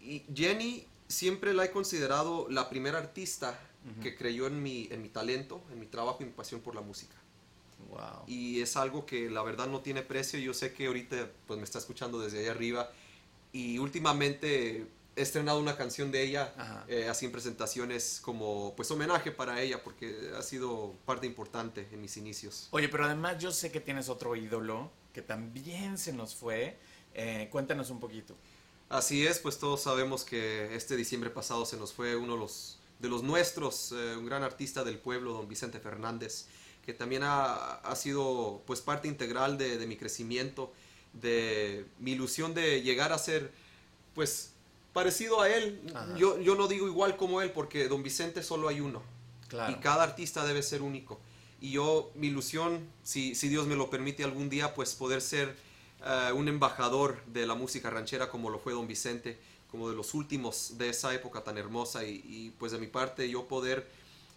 [0.00, 3.58] Y Jenny siempre la he considerado la primera artista
[4.02, 6.82] que creyó en mi, en mi talento, en mi trabajo y mi pasión por la
[6.82, 7.14] música.
[7.88, 8.24] ¡Wow!
[8.26, 10.38] Y es algo que la verdad no tiene precio.
[10.38, 12.90] Yo sé que ahorita pues, me está escuchando desde ahí arriba.
[13.50, 14.86] Y últimamente
[15.18, 19.82] he estrenado una canción de ella, eh, así en presentaciones como pues homenaje para ella,
[19.82, 22.68] porque ha sido parte importante en mis inicios.
[22.70, 26.78] Oye, pero además yo sé que tienes otro ídolo que también se nos fue.
[27.14, 28.36] Eh, cuéntanos un poquito.
[28.88, 32.78] Así es, pues todos sabemos que este diciembre pasado se nos fue uno de los,
[33.00, 36.46] de los nuestros, eh, un gran artista del pueblo, don Vicente Fernández,
[36.86, 40.72] que también ha, ha sido pues parte integral de, de mi crecimiento,
[41.12, 43.50] de mi ilusión de llegar a ser
[44.14, 44.52] pues
[44.98, 45.80] parecido a él.
[45.94, 46.16] Ajá.
[46.16, 49.02] Yo, yo no digo igual como él porque don Vicente solo hay uno.
[49.48, 49.72] Claro.
[49.72, 51.20] Y cada artista debe ser único.
[51.60, 55.56] Y yo, mi ilusión, si, si Dios me lo permite algún día, pues poder ser
[56.04, 59.38] eh, un embajador de la música ranchera como lo fue Don Vicente,
[59.70, 62.04] como de los últimos de esa época tan hermosa.
[62.04, 63.86] Y, y, pues de mi parte yo poder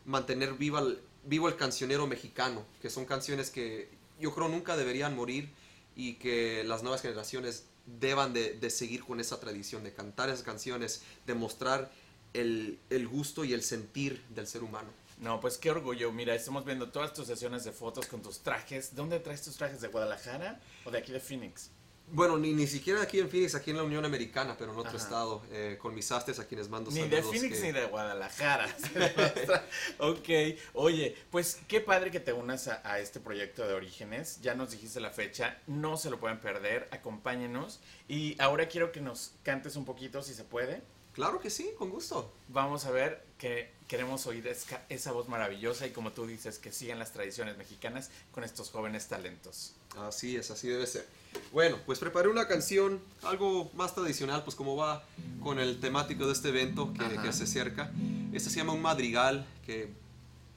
[0.06, 5.16] mantener viva el- vivo el cancionero mexicano, que son canciones que yo creo nunca deberían
[5.16, 5.50] morir
[5.96, 7.66] y que las nuevas generaciones
[8.00, 11.92] deban de, de seguir con esa tradición, de cantar esas canciones, de mostrar
[12.34, 14.90] el, el gusto y el sentir del ser humano.
[15.20, 16.12] No, pues qué orgullo.
[16.12, 18.96] Mira, estamos viendo todas tus sesiones de fotos con tus trajes.
[18.96, 19.80] ¿Dónde traes tus trajes?
[19.82, 21.70] ¿De Guadalajara o de aquí de Phoenix?
[22.14, 24.90] Bueno, ni, ni siquiera aquí en Phoenix, aquí en la Unión Americana, pero en otro
[24.90, 24.98] Ajá.
[24.98, 27.86] estado, eh, con mis astes a quienes mando Ni de saludos Phoenix que- ni de
[27.86, 28.68] Guadalajara.
[30.00, 30.30] ok,
[30.74, 34.40] oye, pues qué padre que te unas a, a este proyecto de Orígenes.
[34.42, 37.80] Ya nos dijiste la fecha, no se lo pueden perder, acompáñenos.
[38.08, 40.82] Y ahora quiero que nos cantes un poquito, si se puede.
[41.14, 42.32] Claro que sí, con gusto.
[42.48, 46.72] Vamos a ver que queremos oír esca- esa voz maravillosa y como tú dices, que
[46.72, 49.74] sigan las tradiciones mexicanas con estos jóvenes talentos.
[49.98, 51.06] Así es, así debe ser.
[51.52, 55.04] Bueno, pues preparé una canción, algo más tradicional, pues como va
[55.44, 57.92] con el temático de este evento que, que se acerca.
[58.32, 59.90] Este se llama Un Madrigal, que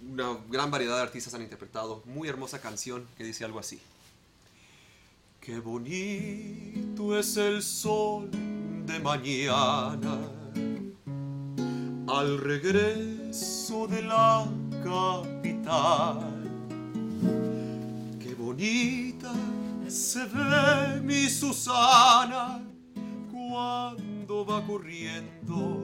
[0.08, 2.02] una gran variedad de artistas han interpretado.
[2.04, 3.80] Muy hermosa canción que dice algo así.
[5.40, 8.30] Qué bonito es el sol
[8.86, 10.18] de mañana
[12.06, 14.46] al regreso de la
[14.82, 16.42] capital.
[18.20, 19.34] Qué bonita
[19.88, 22.60] se ve mi Susana
[23.30, 25.80] cuando va corriendo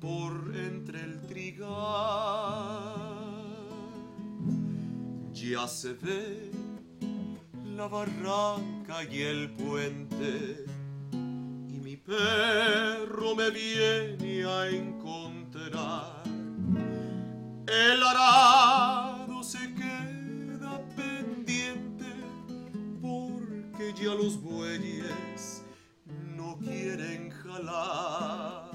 [0.00, 1.68] por entre el trigal.
[5.32, 6.50] Ya se ve
[7.76, 10.64] la barranca y el puente
[11.12, 16.22] y mi perro me viene a encontrar.
[17.66, 19.09] El arado
[23.90, 25.62] porque ya los bueyes
[26.36, 28.70] no quieren jalar.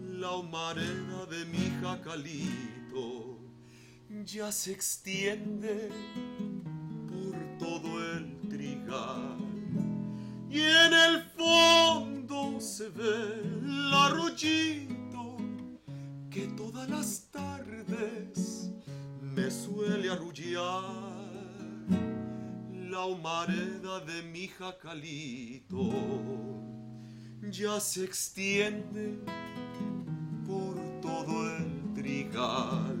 [0.00, 3.38] La humareda de mi jacalito
[4.24, 5.90] ya se extiende
[7.08, 9.38] por todo el trigal.
[10.50, 15.36] Y en el fondo se ve el arroyito
[16.30, 17.27] que todas las
[23.08, 25.90] humareda de mi jacalito
[27.50, 29.18] ya se extiende
[30.46, 32.96] por todo el trigal.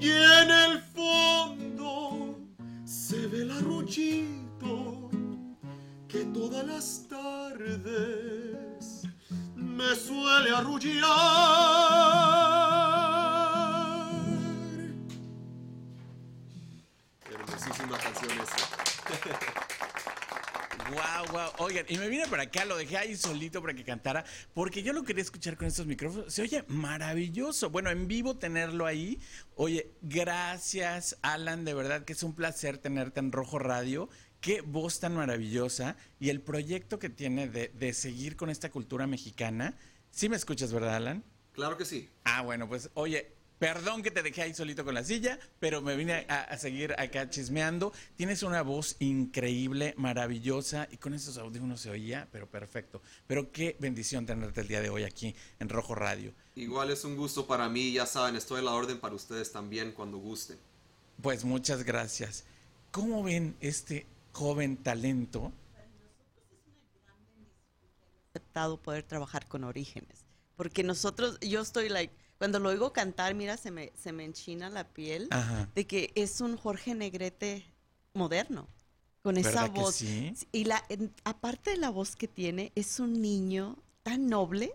[0.00, 2.38] Y en el fondo
[2.84, 5.10] se ve el arroyito
[6.08, 9.02] que todas las tardes
[9.54, 11.75] me suele arrullar.
[20.90, 21.50] Wow, wow.
[21.58, 24.92] Oigan, y me vine para acá, lo dejé ahí solito para que cantara, porque yo
[24.92, 26.32] lo quería escuchar con estos micrófonos.
[26.32, 27.70] Se oye maravilloso.
[27.70, 29.20] Bueno, en vivo tenerlo ahí.
[29.56, 34.08] Oye, gracias, Alan, de verdad que es un placer tenerte en Rojo Radio.
[34.40, 39.08] Qué voz tan maravillosa y el proyecto que tiene de, de seguir con esta cultura
[39.08, 39.76] mexicana.
[40.12, 41.24] Sí me escuchas, ¿verdad, Alan?
[41.52, 42.10] Claro que sí.
[42.24, 45.96] Ah, bueno, pues oye, perdón que te dejé ahí solito con la silla, pero me
[45.96, 47.92] vine a, a seguir acá chismeando.
[48.16, 53.02] Tienes una voz increíble, maravillosa, y con esos audífonos se oía, pero perfecto.
[53.26, 56.32] Pero qué bendición tenerte el día de hoy aquí en Rojo Radio.
[56.54, 59.92] Igual es un gusto para mí, ya saben, estoy a la orden para ustedes también
[59.92, 60.58] cuando gusten.
[61.22, 62.44] Pues muchas gracias.
[62.90, 65.52] ¿Cómo ven este joven talento?
[68.36, 70.24] aceptado poder trabajar con orígenes.
[70.56, 74.70] Porque nosotros, yo estoy like, cuando lo oigo cantar, mira, se me, se me enchina
[74.70, 75.68] la piel Ajá.
[75.74, 77.64] de que es un Jorge Negrete
[78.14, 78.68] moderno,
[79.22, 79.96] con esa ¿Verdad que voz.
[79.98, 80.36] sí?
[80.52, 84.72] Y la, en- aparte de la voz que tiene, es un niño tan noble.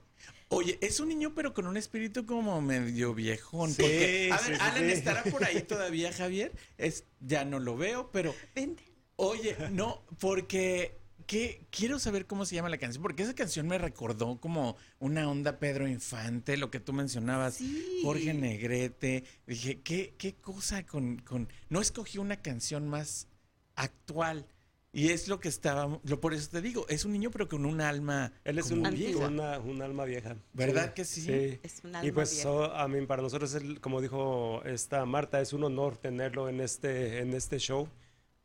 [0.50, 3.70] Oye, es un niño, pero con un espíritu como medio viejón.
[3.70, 4.92] Sí, porque, a ver, sí, Alan, sí.
[4.92, 6.52] ¿estará por ahí todavía, Javier?
[6.78, 8.84] Es, ya no lo veo, pero Vente.
[9.18, 11.01] Oye, no, porque
[11.32, 11.66] ¿qué?
[11.70, 15.60] quiero saber cómo se llama la canción, porque esa canción me recordó como una onda
[15.60, 18.00] Pedro Infante, lo que tú mencionabas, Sí.
[18.04, 19.24] Jorge Negrete.
[19.48, 21.48] Dije, ¿qué, qué cosa con, con...
[21.70, 23.28] No escogí una canción más
[23.76, 24.46] actual.
[24.94, 27.66] Y es lo que estaba, lo por eso te digo, es un niño pero con
[27.66, 29.26] un alma Él es un, vieja.
[29.26, 30.36] una, un alma vieja.
[30.52, 31.32] ¿Verdad que sí?
[31.64, 32.44] Es un Y alma pues vieja.
[32.44, 36.60] so- a mí, para nosotros, el- como dijo esta Marta, es un honor tenerlo en
[36.60, 37.88] este, en este show,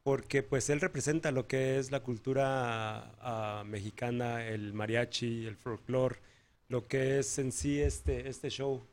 [0.07, 6.21] porque pues él representa lo que es la cultura ah, mexicana, el mariachi, el folclore,
[6.69, 8.85] lo que es en sí este, este show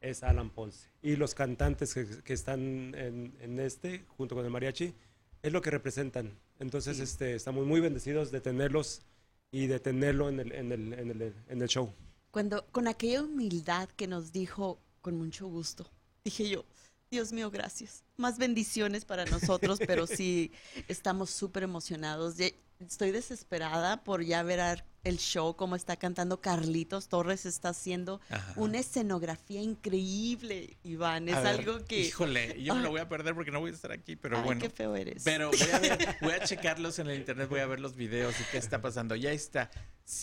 [0.00, 0.88] es Alan Ponce.
[1.02, 4.94] Y los cantantes que, que están en, en este, junto con el mariachi,
[5.42, 6.38] es lo que representan.
[6.58, 7.02] Entonces Sí.
[7.02, 9.02] este, estamos muy bendecidos de tenerlos
[9.50, 11.92] y de tenerlo en el, en el, en el, en el show.
[12.30, 15.86] Cuando, con aquella humildad que nos dijo, con mucho gusto,
[16.24, 16.64] dije yo,
[17.10, 18.04] Dios mío, gracias.
[18.16, 20.50] Más bendiciones para nosotros, pero sí,
[20.88, 22.36] estamos súper emocionados.
[22.78, 28.20] Estoy desesperada por ya ver a- el show, cómo está cantando Carlitos Torres, está haciendo
[28.28, 28.52] Ajá.
[28.56, 31.28] una escenografía increíble, Iván.
[31.28, 32.00] Es A ver, algo que...
[32.00, 34.44] Híjole, yo me lo voy a perder porque no voy a estar aquí, pero Ay,
[34.44, 34.60] bueno.
[34.60, 35.22] qué feo eres.
[35.24, 38.34] Pero voy a, ver, voy a checarlos en el internet, voy a ver los videos
[38.40, 39.14] y qué está pasando.
[39.14, 39.70] Ya está.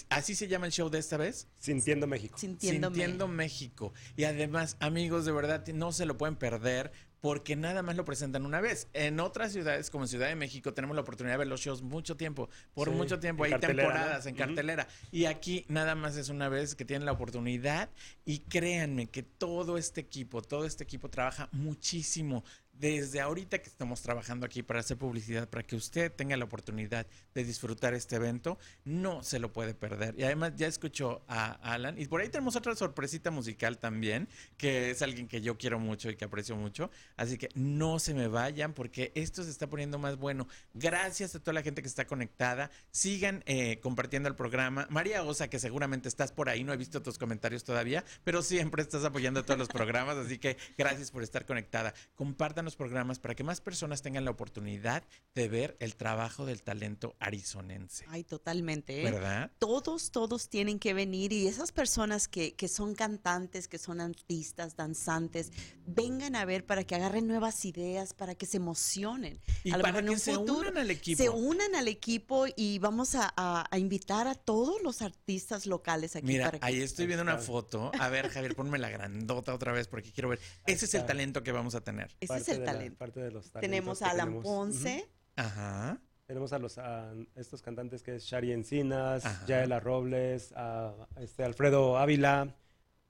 [0.10, 1.48] ¿Así se llama el show de esta vez?
[1.60, 2.38] Sintiendo México.
[2.38, 3.94] Sintiendo México.
[4.18, 6.92] Y además, amigos, de verdad, no se lo pueden perder
[7.24, 8.90] porque nada más lo presentan una vez.
[8.92, 11.82] En otras ciudades, como en Ciudad de México, tenemos la oportunidad de ver los shows
[11.82, 14.90] mucho tiempo, por Sí, mucho tiempo, hay temporadas en cartelera.
[15.10, 17.90] Y aquí nada más es una vez que tienen la oportunidad
[18.26, 24.02] y créanme que todo este equipo, todo este equipo trabaja muchísimo desde ahorita que estamos
[24.02, 28.58] trabajando aquí para hacer publicidad, para que usted tenga la oportunidad de disfrutar este evento,
[28.84, 30.16] no se lo puede perder.
[30.18, 34.92] Y además ya escuchó a Alan y por ahí tenemos otra sorpresita musical también, que
[34.92, 36.90] es alguien que yo quiero mucho y que aprecio mucho.
[37.16, 40.48] Así que no se me vayan porque esto se está poniendo más bueno.
[40.74, 42.72] Gracias a toda la gente que está conectada.
[42.92, 44.88] Sigan eh, compartiendo el programa.
[44.90, 48.82] María Osa, que seguramente estás por ahí, no he visto tus comentarios todavía, pero siempre
[48.82, 51.94] estás apoyando todos los programas, así que gracias por estar conectada.
[52.16, 55.04] Compartan los programas para que más personas tengan la oportunidad
[55.36, 58.06] de ver el trabajo del talento arizonense.
[58.10, 59.02] Ay, totalmente.
[59.02, 59.04] ¿eh?
[59.12, 59.52] ¿Verdad?
[59.60, 64.76] todos, todos tienen que venir y esas personas que, que son cantantes, que son artistas,
[64.76, 65.52] danzantes,
[65.86, 69.40] vengan a ver para que agarren nuevas ideas, para que se emocionen.
[69.64, 71.24] Y A lo para mejor en que un se futuro unan al equipo.
[71.24, 76.16] Se unan al equipo y vamos a, a- a invitar a todos los artistas locales
[76.16, 76.26] aquí.
[76.28, 77.92] Mira, para que- ahí estoy viendo una foto.
[78.00, 80.40] A ver, Javier, ponme la grandota otra vez porque quiero ver.
[80.66, 82.08] Ese es el talento que vamos a tener.
[82.20, 82.98] Ese es Parte el de la- talento.
[82.98, 84.44] parte de los talentos Tenemos a Alan tenemos.
[84.44, 85.10] Ponce.
[85.36, 86.00] Ajá.
[86.26, 89.46] Tenemos a los a estos cantantes que es Shari Encinas, Ajá.
[89.46, 92.56] Yaela Robles, a este Alfredo Ávila,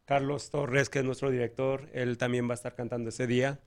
[0.06, 3.60] Carlos Torres, que es nuestro director, él también va a estar cantando ese día.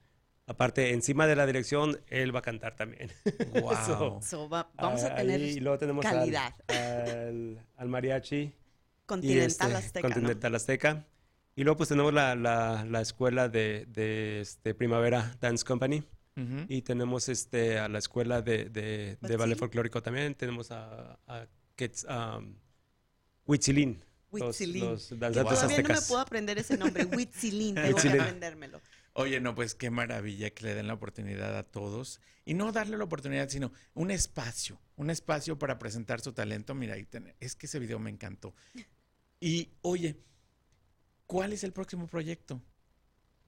[0.48, 3.10] Aparte, encima de la dirección, él va a cantar también.
[3.62, 4.20] Wow.
[4.22, 6.54] So, va- vamos Ah, a tener ahí, y luego tenemos al- calidad.
[6.68, 8.36] Al, al mariachi.
[8.36, 8.54] y
[9.06, 10.08] Continental este, Azteca.
[10.08, 10.14] ¿no?
[10.14, 11.06] Continental Azteca.
[11.56, 16.04] Y luego pues tenemos la, la, la escuela de, de este, Primavera Dance Company.
[16.36, 16.66] Ujú.
[16.68, 20.34] Y tenemos este, a la escuela de, de, de ballet folclórico también.
[20.34, 21.46] Tenemos a, a
[22.38, 22.54] um,
[23.46, 24.84] Huitzilín, los- Huitzilín.
[24.84, 26.08] Los, Que danzantes todavía no me aztecas.
[26.08, 28.20] puedo aprender ese nombre, Huitzilín, tengo que Huitzilín.
[28.20, 28.80] aprendérmelo.
[29.14, 32.20] Oye, no, pues qué maravilla que le den la oportunidad a todos.
[32.44, 36.74] Y no darle la oportunidad, sino un espacio, un espacio para presentar su talento.
[36.74, 38.54] Mira, ahí ten- es que ese video me encantó.
[39.40, 40.18] Y oye,
[41.26, 42.60] ¿cuál es el próximo proyecto?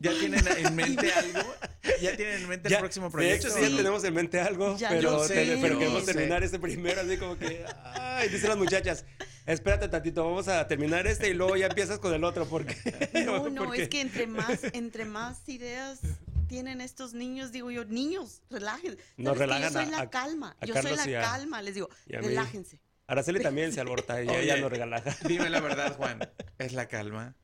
[0.00, 1.54] ¿Ya tienen en mente algo?
[1.82, 3.48] ¿Ya, ya tienen en mente Ya, el próximo de proyecto?
[3.48, 3.76] hecho, sí, no?
[3.78, 6.12] tenemos en mente algo, Ya pero, sé, te- pero queremos sé.
[6.14, 7.64] terminar este primero, así como que,
[7.94, 9.04] ay, dicen las muchachas,
[9.46, 12.76] espérate tantito, vamos a terminar este y luego ya empiezas con el otro, porque...
[13.26, 15.98] No, no, porque- es que entre más, entre más ideas
[16.46, 18.98] tienen estos niños, digo yo, niños, relájense.
[19.16, 21.74] Nos relajan Yo soy a- la a- calma, a yo soy la a- calma, les
[21.74, 22.80] digo, relájense.
[23.08, 24.42] Araceli también se alborota, ella, Oye.
[24.44, 25.02] ella nos regala.
[25.26, 26.20] Dime la verdad, Juan.
[26.58, 27.34] ¿Es la calma?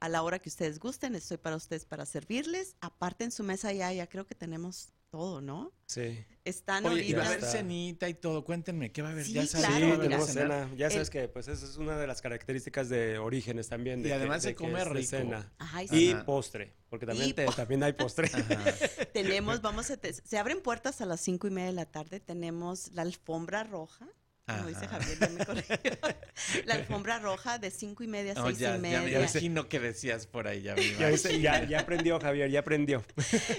[0.00, 1.14] a la hora que ustedes gusten.
[1.14, 2.76] Estoy para ustedes para servirles.
[2.80, 5.72] Aparte en su mesa ya, ya creo que tenemos todo, ¿no?
[5.86, 6.24] Sí.
[6.44, 8.44] Están Oye, y va a haber cenita y todo.
[8.44, 9.24] Cuéntenme, ¿qué va a haber?
[9.26, 10.70] Sí, ya saben, claro, ¿qué Sí, tenemos cena.
[10.76, 14.00] Ya sabes El- que pues esa es una de las características de Orígenes también.
[14.00, 15.08] Y de que- además se come rico.
[15.08, 15.52] cena.
[15.90, 16.12] Y.
[16.12, 16.24] Ajá.
[16.24, 18.30] postre, porque también, Y te- po- también hay postre.
[19.12, 22.20] Tenemos, vamos a, te- se abren puertas a las cinco y media de la tarde.
[22.20, 24.08] Tenemos la alfombra roja.
[24.46, 24.98] Como dice Ajá.
[25.00, 25.76] Javier, ya me corrigió.
[26.66, 29.18] La alfombra roja de cinco y media a Oh, seis ya, y ya me media.
[29.20, 33.04] imagino que decías por ahí, ya Ya, ya, ya aprendió, Javier, ya aprendió.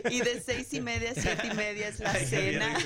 [0.09, 2.77] Y de seis y media a siete y media es la Ay, cena.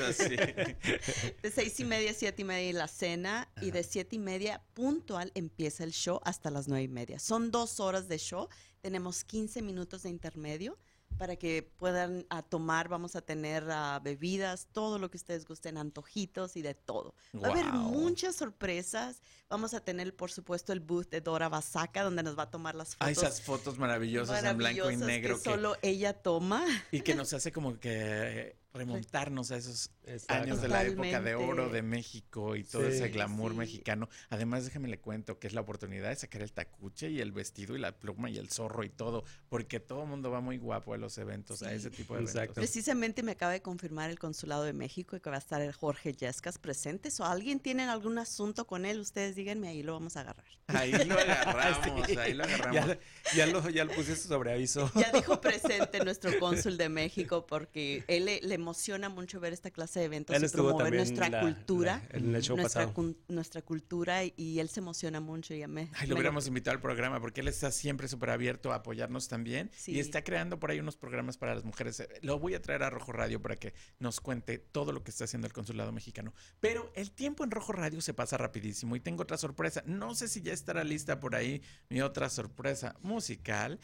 [1.41, 3.49] De seis y media a siete y media es la cena.
[3.61, 7.19] Y de siete y media puntual empieza el show hasta las nueve y media.
[7.19, 8.47] Son dos horas de show.
[8.81, 10.77] Tenemos 15 minutos de intermedio
[11.17, 12.89] para que puedan ah, tomar.
[12.89, 17.15] Vamos a tener ah, bebidas, todo lo que ustedes gusten, antojitos y de todo.
[17.35, 19.21] Va a haber muchas sorpresas.
[19.49, 22.75] Vamos a tener, por supuesto, el booth de Dora Basaca, donde nos va a tomar
[22.75, 26.65] las Hay fotos esas fotos maravillosas, en blanco y negro que que, solo ella toma.
[26.91, 30.43] y que nos hace como que eh, remontarnos a esos Exacto.
[30.43, 32.97] años de la época de oro de México y todo Sí.
[32.97, 33.57] ese glamour Sí.
[33.57, 34.09] mexicano.
[34.29, 37.75] Además, déjame le cuento que es la oportunidad de sacar el tacuche y el vestido
[37.75, 40.93] y la pluma y el zorro y todo, porque todo el mundo va muy guapo
[40.93, 42.39] a los eventos, a ese tipo de Exacto.
[42.39, 42.55] eventos.
[42.55, 46.13] Precisamente me acaba de confirmar el Consulado de México que va a estar el Jorge
[46.13, 47.09] Yescas presente.
[47.19, 48.99] ¿O alguien tiene algún asunto con él?
[48.99, 50.45] Ustedes díganme, ahí lo vamos a agarrar.
[50.67, 52.75] Ahí lo agarramos, ahí lo agarramos.
[52.75, 52.97] Ya,
[53.35, 54.91] ya lo, ya lo pusiste sobre aviso.
[54.95, 59.69] Ya dijo presente nuestro cónsul de México porque él le, le emociona mucho ver esta
[59.71, 62.01] clase de eventos Él y estuvo promover nuestra la- cultura.
[62.11, 65.53] la- en el show nuestra, cun- nuestra cultura y, y él se emociona mucho.
[65.53, 68.31] Y ya me, Ay, me lo hubiéramos invitado al programa porque él está siempre súper
[68.31, 69.99] abierto a apoyarnos también y Sí.
[69.99, 72.03] está creando por ahí unos programas para las mujeres.
[72.21, 75.25] Lo voy a traer a Rojo Radio para que nos cuente todo lo que está
[75.25, 76.33] haciendo el consulado mexicano.
[76.59, 79.83] Pero el tiempo en Rojo Radio se pasa rapidísimo y tengo otra sorpresa.
[79.85, 83.79] No sé si ya estará lista por ahí mi otra sorpresa musical,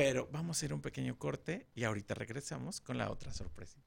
[0.00, 3.86] pero vamos a hacer un pequeño corte y ahorita regresamos con la otra sorpresita.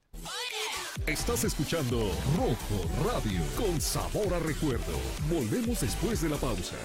[1.08, 5.00] Estás escuchando Rojo Radio con sabor a recuerdo.
[5.28, 6.76] Volvemos después de la pausa.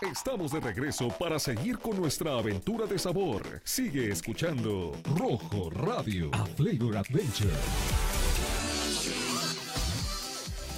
[0.00, 3.60] Estamos de regreso para seguir con nuestra aventura de sabor.
[3.64, 6.30] Sigue escuchando Rojo Radio.
[6.32, 8.19] A Flavor Adventure.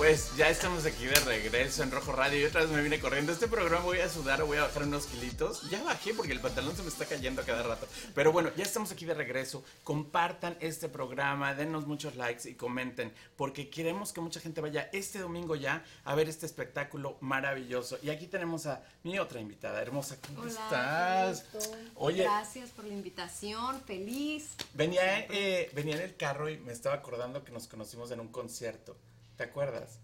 [0.03, 3.31] Pues ya estamos aquí de regreso en Rojo Radio y otra vez me vine corriendo.
[3.31, 5.71] Este programa voy a sudar, voy a bajar unos kilitos.
[5.71, 7.87] Ya bajé porque el pantalón se me está cayendo a cada rato.
[8.13, 9.63] Pero bueno, ya estamos aquí de regreso.
[9.85, 15.21] Compartan este programa, denos muchos likes y comenten porque queremos que mucha gente vaya este
[15.21, 17.97] domingo ya a ver este espectáculo maravilloso.
[18.03, 20.19] Y aquí tenemos a mi otra invitada, hermosa.
[20.27, 21.47] ¿Cómo Hola, estás?
[21.95, 22.25] Oye.
[22.25, 24.49] Gracias por la invitación, feliz.
[24.75, 28.33] Venía, eh, venía en el carro y me estaba acordando que nos conocimos en un
[28.33, 28.97] concierto.
[29.43, 29.99] ¿Te acuerdas?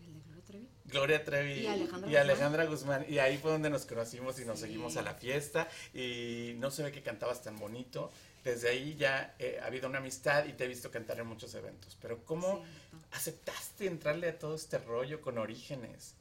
[0.00, 0.68] ¿El de Gloria Trevi?
[0.86, 3.06] Gloria Trevi Y Alejandra y Alejandra Guzmán.
[3.08, 4.66] Y ahí fue donde nos conocimos y nos Sí.
[4.66, 5.68] seguimos a la fiesta.
[5.94, 8.10] Y no se ve que cantabas tan bonito.
[8.42, 11.54] Desde ahí ya eh, ha habido una amistad y te he visto cantar en muchos
[11.54, 11.96] eventos.
[12.02, 12.64] Pero ¿cómo
[13.12, 16.14] aceptaste entrarle a todo este rollo con orígenes?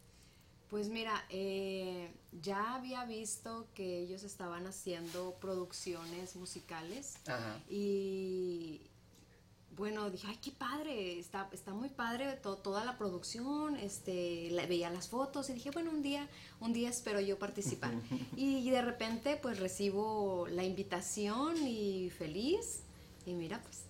[0.70, 2.12] Pues mira, eh,
[2.44, 7.60] ya había visto que ellos estaban haciendo producciones musicales Ajá.
[7.68, 8.82] y
[9.80, 14.68] bueno, dije, ay, qué padre, está, está muy padre to- toda la producción, este, la-
[14.68, 16.28] veía las fotos y dije, bueno, un día,
[16.60, 17.94] un día espero yo participar.
[18.38, 22.82] y de repente pues recibo la invitación y feliz
[23.26, 23.86] y mira pues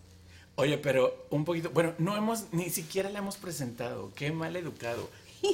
[0.55, 4.11] Oye, pero un poquito, bueno, no hemos, ni siquiera la hemos presentado.
[4.13, 5.09] Qué mal educado.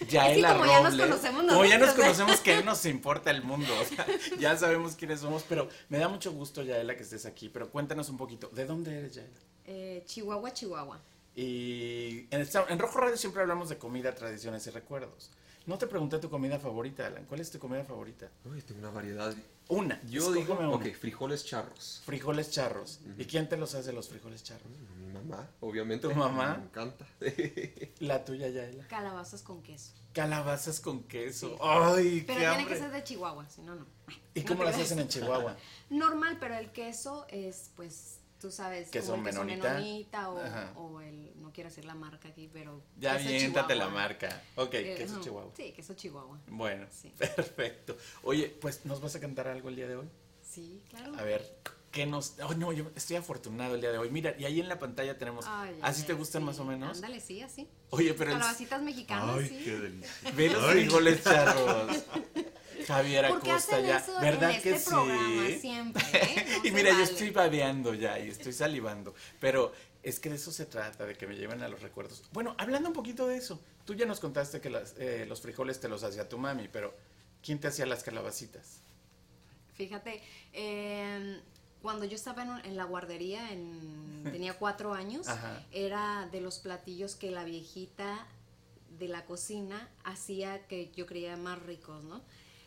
[0.00, 1.06] Es que como ya nos Robles.
[1.06, 1.94] conocemos Como ya nos ¿eh?
[1.96, 3.68] conocemos, que nos importa el mundo.
[3.80, 4.04] O sea,
[4.40, 7.48] ya sabemos quiénes somos, pero me da mucho gusto, Yaela, que estés aquí.
[7.48, 9.30] Pero cuéntanos un poquito, ¿de dónde eres, Yaela?
[9.74, 11.00] Eh, Chihuahua, Chihuahua.
[11.34, 15.30] Y en, en Rojo Radio siempre hablamos de comida, tradiciones y recuerdos.
[15.64, 17.24] No te pregunté tu comida favorita, Alan.
[17.24, 18.28] ¿Cuál es tu comida favorita?
[18.44, 19.32] Uy, tengo una variedad.
[19.68, 20.02] Una.
[20.02, 20.70] Yo digo, una.
[20.70, 22.02] ok, frijoles charros.
[22.04, 23.00] Frijoles charros.
[23.16, 24.66] ¿Y quién te los hace los frijoles charros?
[24.98, 26.08] Mi mamá, obviamente.
[26.08, 26.56] ¿Tu mamá?
[26.58, 27.06] Me encanta.
[28.00, 28.86] La tuya, Yaela.
[28.88, 29.92] Calabazas con queso.
[30.12, 31.48] Calabazas con queso.
[31.50, 31.56] Sí.
[31.62, 32.66] Ay, Pero qué tiene hambre.
[32.74, 33.86] que ser de Chihuahua, si no, no.
[34.34, 35.56] ¿Y No cómo las hacen en Chihuahua?
[35.88, 39.74] Normal, pero el queso es, pues, tú sabes, el queso menonita.
[39.74, 40.30] menonita
[40.76, 44.02] o, el, no quiero decir la marca aquí, pero Ya viéntate la Chihuahua.
[44.02, 44.42] marca.
[44.56, 45.20] Ok, Eh, queso.
[45.20, 45.52] Chihuahua.
[45.56, 46.38] Sí, queso Chihuahua.
[46.48, 47.12] Bueno, Sí.
[47.18, 47.96] perfecto.
[48.24, 50.08] Oye, pues, ¿nos vas a cantar algo el día de hoy?
[50.42, 51.16] Sí, claro.
[51.18, 51.56] A ver,
[51.92, 52.34] ¿qué nos...?
[52.42, 54.10] Oh, no, yo estoy afortunado el día de hoy.
[54.10, 55.46] Mira, y ahí en la pantalla tenemos...
[55.48, 56.46] Ay, ¿Así ay, te ay, gustan sí.
[56.46, 56.96] más o menos?
[56.96, 57.68] Ándale, sí, así.
[57.90, 58.32] Oye, pero...
[58.32, 59.56] Calabacitas mexicanas, sí.
[59.64, 60.30] delicia.
[60.34, 62.04] Ve los frijoles charros.
[62.86, 63.98] Javier ¿Por qué Acosta ya.
[63.98, 64.88] eso ¿Verdad en este que sí?
[64.90, 66.46] programa siempre, eh?
[66.62, 69.14] No y mira, yo estoy babeando ya y estoy salivando.
[69.40, 69.72] Pero
[70.02, 72.22] es que de eso se trata, de que me lleven a los recuerdos.
[72.32, 73.60] Bueno, hablando un poquito de eso.
[73.84, 76.94] Tú ya nos contaste que las, eh, los frijoles te los hacía tu mami, pero
[77.42, 78.80] ¿quién te hacía las calabacitas?
[79.74, 80.22] Fíjate,
[80.52, 81.40] eh,
[81.80, 85.64] cuando yo estaba en, en la guardería, en- tenía cuatro años, Ajá.
[85.72, 88.26] era de los platillos que la viejita
[88.98, 92.22] de la cocina hacía que yo creía más ricos, ¿no?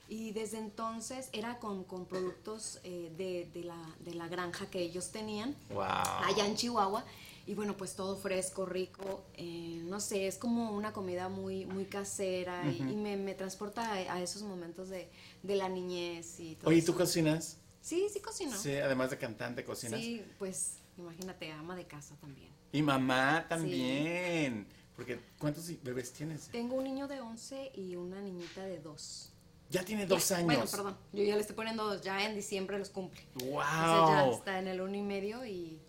[0.07, 4.79] Y desde entonces era con, con productos eh, de, de la, de la granja que
[4.79, 5.81] ellos tenían ¡Wow!
[5.83, 7.03] allá en Chihuahua.
[7.47, 11.85] Y bueno, pues todo fresco, rico, eh, no sé, es como una comida muy, muy
[11.85, 15.07] casera y- y, me, me transporta a, a esos momentos de,
[15.43, 16.91] de la niñez y todo Oye, eso.
[16.91, 17.57] ¿tú cocinas?
[17.81, 18.57] Sí, sí cocino.
[18.57, 19.99] Sí, además de cantante, cocinas.
[19.99, 22.49] Sí, pues imagínate, ama de casa también.
[22.71, 24.65] Y mamá también.
[24.95, 26.47] Porque, ¿cuántos bebés tienes?
[26.47, 29.31] Tengo un niño de 11 y una niñita de 2.
[29.76, 30.45] Ya tiene dos años.
[30.45, 33.21] Bueno, perdón, yo ya le estoy poniendo dos, ya en diciembre los cumple.
[33.36, 33.61] ¡Wow!
[33.61, 35.80] Entonces ya está en el uno y medio y,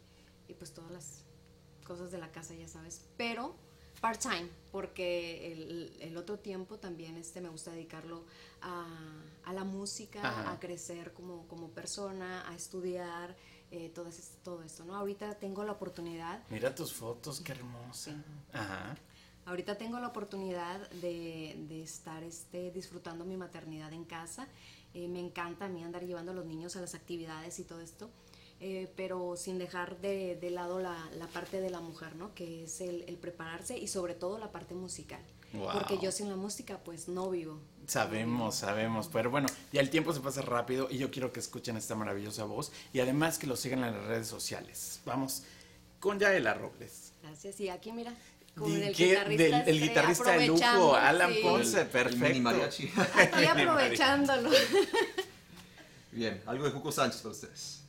[0.49, 1.23] y pues todas las
[1.87, 3.01] cosas de la casa, ya sabes.
[3.17, 3.55] Pero
[4.01, 8.25] part-time, porque el, el otro tiempo también este, me gusta dedicarlo
[8.61, 8.87] a,
[9.45, 10.53] a la música, Ajá.
[10.53, 13.37] a crecer como, como persona, a estudiar,
[13.71, 14.95] eh, todo, es- todo esto, ¿no?
[14.97, 18.11] Ahorita tengo la oportunidad Mira tus fotos, qué hermosa.
[18.13, 18.17] Sí.
[18.53, 18.97] Ajá.
[19.47, 24.49] Ahorita tengo la oportunidad de, de estar este, disfrutando mi maternidad en casa.
[24.93, 27.81] Eh, me encanta a mí andar llevando a los niños a las actividades y todo
[27.81, 28.11] esto,
[28.61, 32.35] eh, pero sin dejar de, de lado la, la parte de la mujer, ¿no?
[32.35, 35.21] Que es el, el prepararse y sobre todo la parte musical.
[35.53, 35.71] Wow.
[35.75, 37.61] Porque yo sin la música pues no vivo.
[37.87, 41.77] Sabemos, sabemos, pero bueno, ya el tiempo se pasa rápido y yo quiero que escuchen
[41.77, 45.01] esta maravillosa voz y además que lo sigan en las redes sociales.
[45.07, 45.45] Vamos
[46.01, 47.13] con Yaela Robles.
[47.23, 47.61] Gracias.
[47.61, 48.15] Y aquí mira,
[48.57, 51.41] con el guitarrista, del- el este, guitarrista de lujo, Alan sí.
[51.43, 52.27] Ponce, El perfecto.
[52.27, 52.91] mini mariachi.
[52.97, 54.51] Aquí aprovechándolo.
[56.13, 57.83] Bien, algo de Juco Sánchez para ustedes.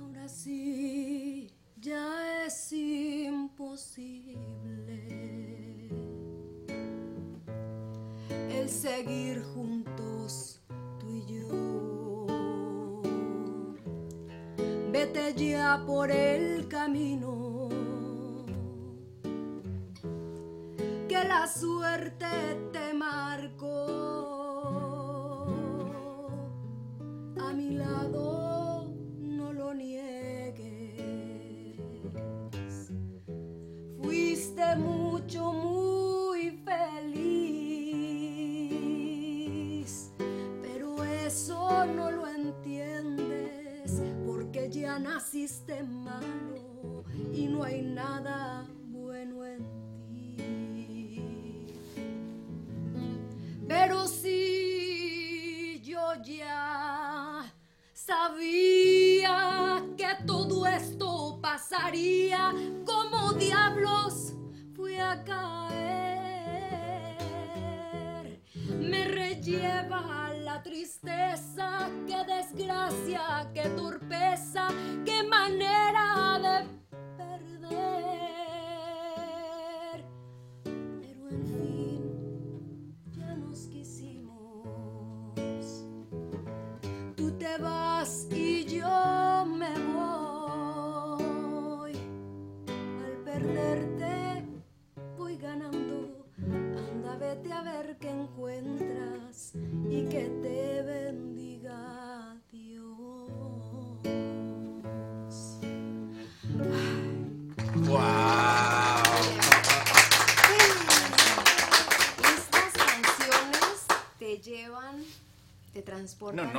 [0.00, 4.38] Ahora sí, ya es imposible
[8.50, 9.77] el seguir juntos
[15.38, 17.68] ya por el camino.
[21.08, 22.17] Que la suerte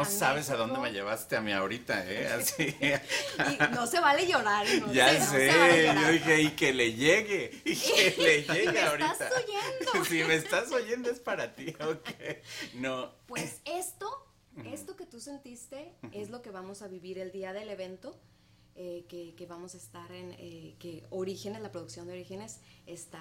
[0.10, 2.28] sabes a dónde me llevaste a mí ahorita, ¿eh?
[2.34, 2.76] Así.
[2.80, 6.06] Y no se vale llorar, no ya sé, no sé, vale llorar.
[6.06, 9.12] yo dije, y que le llegue, y que le llegue Me ahorita.
[9.14, 10.06] estás oyendo.
[10.10, 12.10] Si me estás oyendo es para ti, ok.
[12.76, 14.10] No, Pues esto,
[14.66, 18.20] esto que tú sentiste es lo que vamos a vivir el día del evento,
[18.76, 23.20] eh, que, que vamos a estar en, eh, que Orígenes, la producción de Orígenes, está,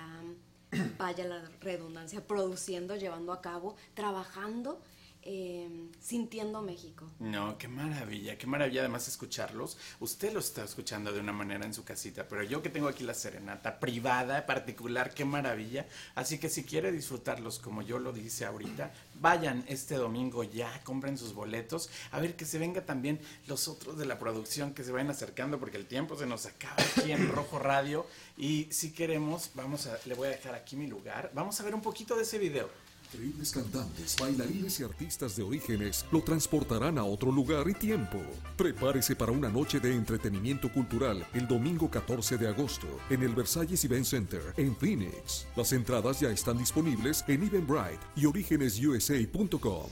[0.99, 4.81] vaya la redundancia, produciendo, llevando a cabo, trabajando,
[5.23, 5.69] eh,
[6.01, 7.11] sintiendo México.
[7.19, 9.77] No, qué maravilla, qué maravilla además escucharlos.
[10.01, 13.05] Usted lo está escuchando de una manera en su casita, pero yo que tengo aquí
[13.05, 15.87] la serenata privada, particular, qué maravilla.
[16.15, 21.19] Así que si quiere disfrutarlos como yo lo dice ahorita, vayan este domingo ya, compren
[21.19, 21.91] sus boletos.
[22.13, 25.59] A ver que se venga también los otros de la producción que se vayan acercando
[25.59, 28.07] porque el tiempo se nos acaba aquí en Rojo Radio.
[28.37, 31.31] Y si queremos, vamos a, le voy a dejar aquí mi lugar.
[31.35, 32.88] Vamos a ver un poquito de ese video.
[33.11, 38.19] Increíbles cantantes, bailarines y artistas de orígenes lo transportarán a otro lugar y tiempo.
[38.55, 43.83] Prepárese para una noche de entretenimiento cultural el domingo 14 de agosto en el Versalles
[43.83, 45.47] Event Center en Phoenix.
[45.57, 49.89] Las entradas ya están disponibles en Eventbrite y orígenesusa.com.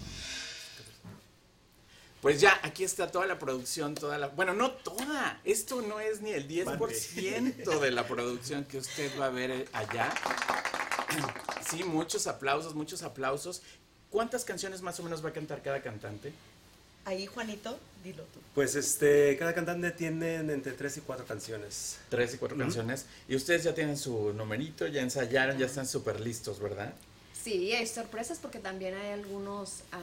[2.21, 4.29] Pues ya, aquí está toda la producción, toda la...
[4.29, 9.27] Bueno, no toda, esto no es ni el 10% de la producción que usted va
[9.27, 10.13] a ver eh, allá.
[11.71, 13.63] Sí, muchos aplausos, muchos aplausos.
[14.11, 16.33] ¿Cuántas canciones más o menos va a cantar cada cantante?
[17.05, 18.41] Ahí, Juanito, dilo tú.
[18.55, 21.99] Pues este, cada cantante tiene entre tres y cuatro canciones.
[22.09, 23.07] Tres y cuatro canciones.
[23.29, 26.93] Y ustedes ya tienen su numerito, ya ensayaron, ya están súper listos, ¿verdad?
[27.41, 30.03] Sí, hay sorpresas porque también hay algunos am,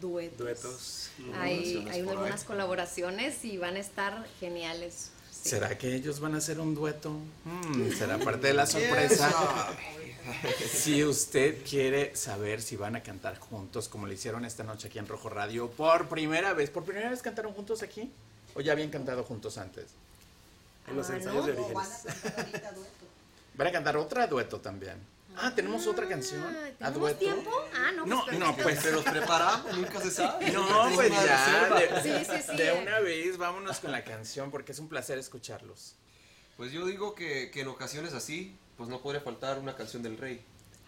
[0.00, 0.38] duetos.
[0.38, 1.10] Duetos.
[1.34, 5.10] Hay, hay algunas colaboraciones y van a estar geniales.
[5.32, 5.48] sí.
[5.48, 7.16] ¿Será que ellos van a hacer un dueto?
[7.44, 9.74] Mm, ¿Será parte de la sorpresa?
[10.70, 14.98] Si usted quiere saber si van a cantar juntos, como lo hicieron esta noche aquí
[14.98, 18.10] en Rojo Radio, por primera vez, ¿por primera vez cantaron juntos aquí?
[18.54, 19.86] ¿O ya habían cantado juntos antes?
[20.88, 21.46] En los Ah, ensayos ¿no?
[21.46, 22.02] de orígenes.
[23.54, 24.96] Van a cantar otra dueto también.
[25.36, 26.42] Ah, tenemos otra canción.
[26.44, 27.18] ¿A ¿Tenemos dueto?
[27.18, 27.50] tiempo?
[27.74, 30.50] Ah, no, No, pues, no, pues Se los preparamos, nunca se sabe.
[30.50, 31.68] No, Es pues ya.
[31.74, 32.56] De, Sí, sí, sí.
[32.56, 35.94] de una vez, vámonos con la canción porque es un placer escucharlos.
[36.56, 40.16] Pues yo digo que, que en ocasiones así, pues no podría faltar una canción del
[40.16, 40.36] rey.
[40.36, 40.42] De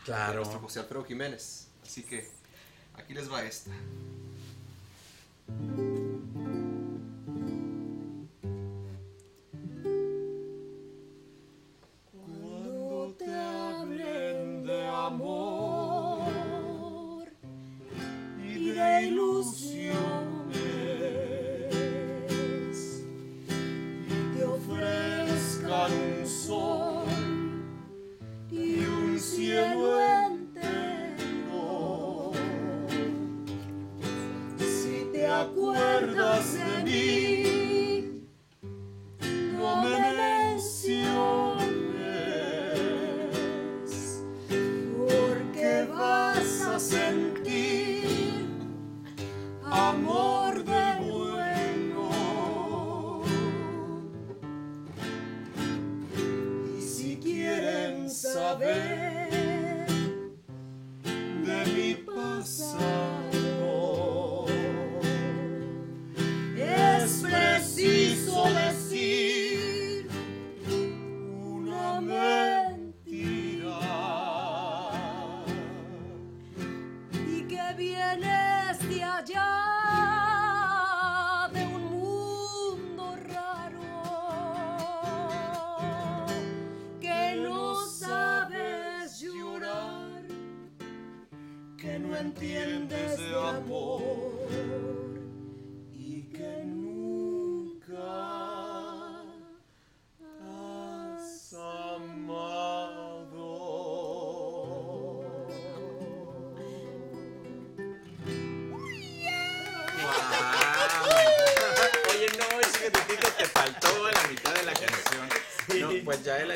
[0.06, 0.36] Claro.
[0.38, 1.66] nuestro José Alfredo Jiménez.
[1.82, 2.26] Así que
[2.96, 3.70] aquí les va esta.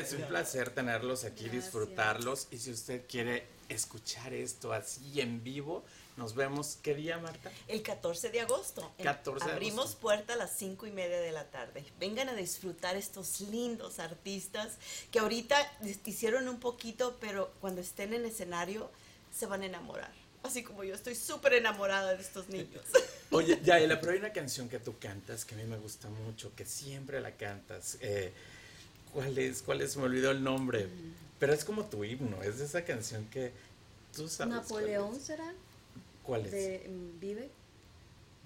[0.05, 2.49] Es un placer tenerlos aquí, disfrutarlos.
[2.51, 5.85] Y si usted quiere escuchar esto así en vivo,
[6.17, 6.79] nos vemos.
[6.83, 7.51] ¿Qué día, Marta?
[7.67, 8.93] El 14 de agosto.
[8.99, 10.01] En- 14 de Abrimos agosto.
[10.01, 11.85] puerta a las 5 y media de la tarde.
[11.99, 14.75] Vengan a disfrutar estos lindos artistas
[15.11, 15.57] que ahorita
[16.05, 18.91] hicieron un poquito, pero cuando estén en escenario
[19.37, 20.13] se van a enamorar.
[20.45, 22.85] Así como yo estoy súper enamorada de estos niños.
[23.31, 26.55] Oye, Yaela, pero hay una canción que tú cantas que a mí me gusta mucho,
[26.55, 27.97] que siempre la cantas.
[28.03, 28.31] Eh,
[29.15, 29.63] ¿Cuál es?
[29.63, 29.97] ¿Cuál es?
[29.97, 30.89] Me olvidó el nombre.
[31.39, 33.53] Pero es como tu himno, es de esa canción que
[34.15, 34.55] tú sabes.
[34.69, 35.23] cuál Napoleón es.
[35.23, 35.53] será
[36.23, 36.53] ¿Cuál es?
[36.53, 37.51] de mm, Vive.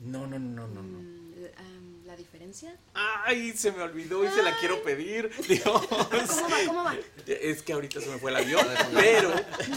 [0.04, 0.98] No, no, no, no, no.
[0.98, 2.76] Mm, um, la diferencia.
[2.94, 5.30] Ay, se me olvidó y se la quiero pedir.
[5.48, 5.62] Dios.
[5.64, 6.56] ¿Cómo va?
[6.66, 6.96] ¿Cómo va?
[7.26, 9.32] Es que ahorita se me fue el avión, pero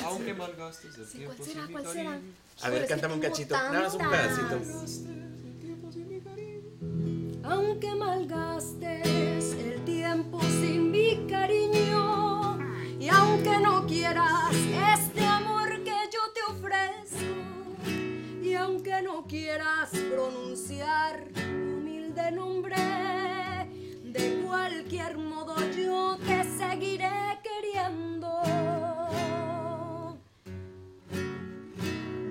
[0.05, 1.63] Aunque malgastes el Sí, tiempo ¿Cuál será?
[1.65, 2.19] sin ¿Cuál será?
[2.63, 4.61] a ver, cántame un cachito, nada más un pedacito.
[7.43, 10.80] Aunque malgastes el tiempo sin
[14.14, 17.24] este amor que yo te ofrezco
[18.43, 22.76] y aunque no quieras pronunciar mi humilde nombre,
[24.03, 28.41] de cualquier modo yo te seguiré queriendo.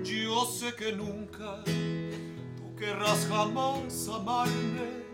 [0.03, 5.07] Yo sé que nunca tú querrás jamás amarme,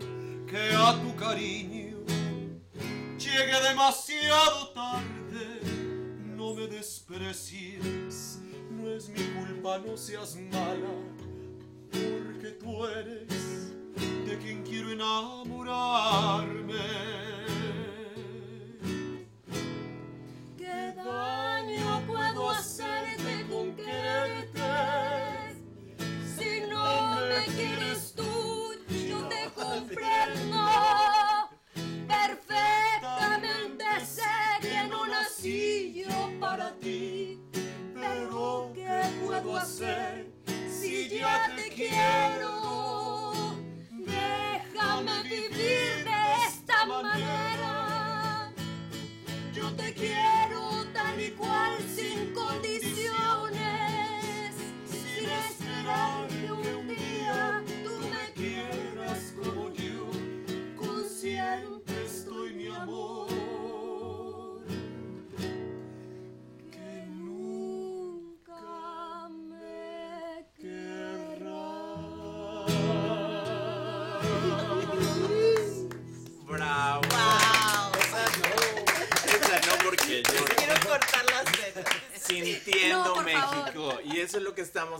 [0.46, 1.96] que a tu cariño
[3.16, 5.17] llegue demasiado tarde.
[6.70, 8.40] Desprecies,
[8.70, 10.90] no es mi culpa, no seas mala,
[11.90, 13.72] porque tú eres
[14.26, 16.74] de quien quiero enamorarme.
[20.56, 24.37] ¿Qué daño puedo hacerte con quererte?
[36.48, 37.38] Para ti.
[37.94, 40.30] Pero ¿qué puedo hacer
[40.70, 42.67] si ya te quiero?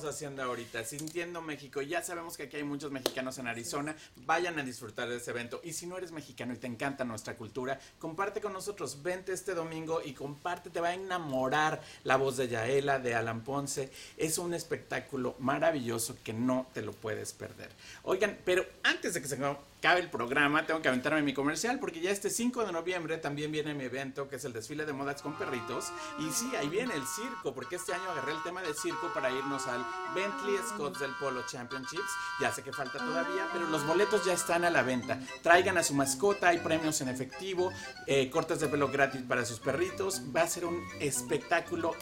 [0.05, 1.83] Haciendo ahorita, sintiendo México.
[1.83, 3.97] Ya sabemos que aquí hay muchos mexicanos en Arizona.
[4.27, 5.61] Vayan a disfrutar de ese evento.
[5.65, 9.03] Y si no eres mexicano y te encanta nuestra cultura, comparte con nosotros.
[9.03, 10.71] Vente este domingo y comparte.
[10.71, 13.91] Te va a enamorar la voz de Yaela, de Alan Ponce.
[14.17, 17.71] Es un espectáculo maravilloso que no te lo puedes perder.
[18.03, 19.37] Oigan, pero antes de que se
[19.79, 23.53] acabe el programa, tengo que aventarme mi comercial porque ya este 5 de noviembre también
[23.53, 25.93] viene mi evento que es el desfile de modas con perritos.
[26.19, 29.31] Y sí, ahí viene el circo, porque este año agarré el tema del circo para
[29.31, 32.11] irnos al Bentley Scots del Polo Championships.
[32.41, 35.21] Ya sé que falta todavía, pero los boletos ya están a la venta.
[35.43, 37.73] Traigan a su mascota, hay premios en efectivo,
[38.07, 40.23] eh, cortes de pelo gratis para sus perritos.
[40.35, 41.95] Va a ser un espectáculo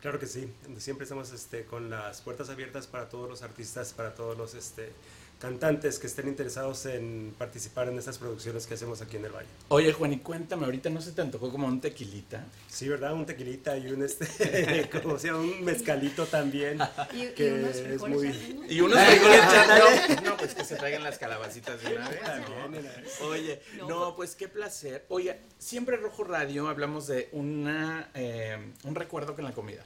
[0.00, 4.14] Claro que sí, siempre estamos este, con las puertas abiertas para todos los artistas, para
[4.14, 4.94] todos los este,
[5.38, 9.48] cantantes que estén interesados en participar en estas producciones que hacemos aquí en el Valle.
[9.68, 12.44] Oye, Juan, y cuéntame, ahorita no se te antojó como un tequilita.
[12.68, 13.12] Sí, ¿verdad?
[13.12, 16.78] Un tequilita y un, este, como sea, un mezcalito también.
[17.12, 18.64] Y, y que unos es muy...
[18.68, 20.22] Y unos frijoles.
[20.22, 22.20] No, pues que se traigan las calabacitas de una vez.
[22.22, 22.54] ¿no?
[22.56, 23.26] También, ¿no?
[23.26, 25.04] Oye, no, pues qué placer.
[25.08, 29.84] Oye, siempre en Rojo Radio hablamos de una, eh, un recuerdo con la comida.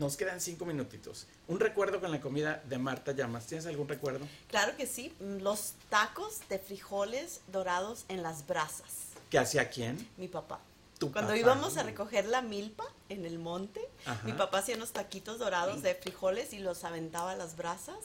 [0.00, 1.26] Nos quedan cinco minutitos.
[1.46, 3.46] Un recuerdo con la comida de Marta Llamas.
[3.46, 4.26] ¿Tienes algún recuerdo?
[4.48, 9.08] Claro que sí, mm, los tacos de frijoles dorados en las brasas.
[9.28, 10.08] ¿Qué hacía quién?
[10.16, 10.58] Mi papá.
[10.98, 11.38] Tu Cuando papá.
[11.38, 14.22] íbamos a recoger la milpa en el monte, Ajá.
[14.26, 17.96] mi papá hacía unos taquitos dorados de frijoles y los aventaba a las brasas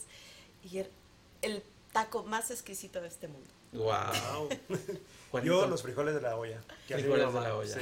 [0.70, 0.88] y era
[1.40, 3.48] el taco más exquisito de este mundo.
[3.72, 4.48] Wow.
[5.44, 6.62] Yo los frijoles de la olla.
[6.88, 7.74] que Frijoles de la olla.
[7.74, 7.80] Sí.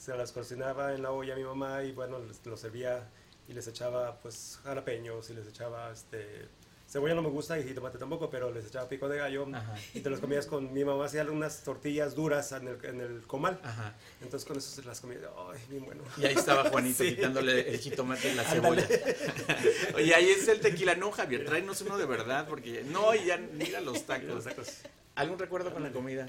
[0.00, 3.06] Se las cocinaba en la olla mi mamá y bueno, les- los servía
[3.48, 6.46] y les echaba pues jalapeños y les echaba este
[6.90, 9.74] cebolla no me gusta y jitomate tampoco, pero les echaba pico de gallo Ajá.
[9.92, 13.20] y te los comías con mi mamá hacía unas tortillas duras en el, en el
[13.26, 13.60] comal.
[13.62, 13.94] Ajá.
[14.22, 15.18] Entonces con eso se las comía.
[15.52, 16.02] Ay, bien bueno.
[16.16, 17.14] Y ahí estaba Juanito Sí.
[17.14, 18.82] quitándole el jitomate y la Ándale.
[18.82, 19.16] cebolla.
[19.96, 20.94] Oye, ahí es el tequila.
[20.94, 24.26] No, Javier, tráenos uno de verdad, porque no, y ya mira los tacos.
[24.28, 24.68] Los tacos.
[25.14, 26.26] ¿Algún recuerdo con la comida?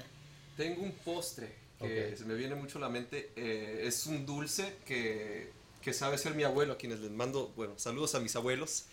[0.58, 3.30] Tengo un postre que se me viene mucho a la mente.
[3.34, 5.52] eh, es un dulce que,
[5.82, 8.84] que sabe ser mi abuelo, a quienes les mando, bueno, saludos a mis abuelos.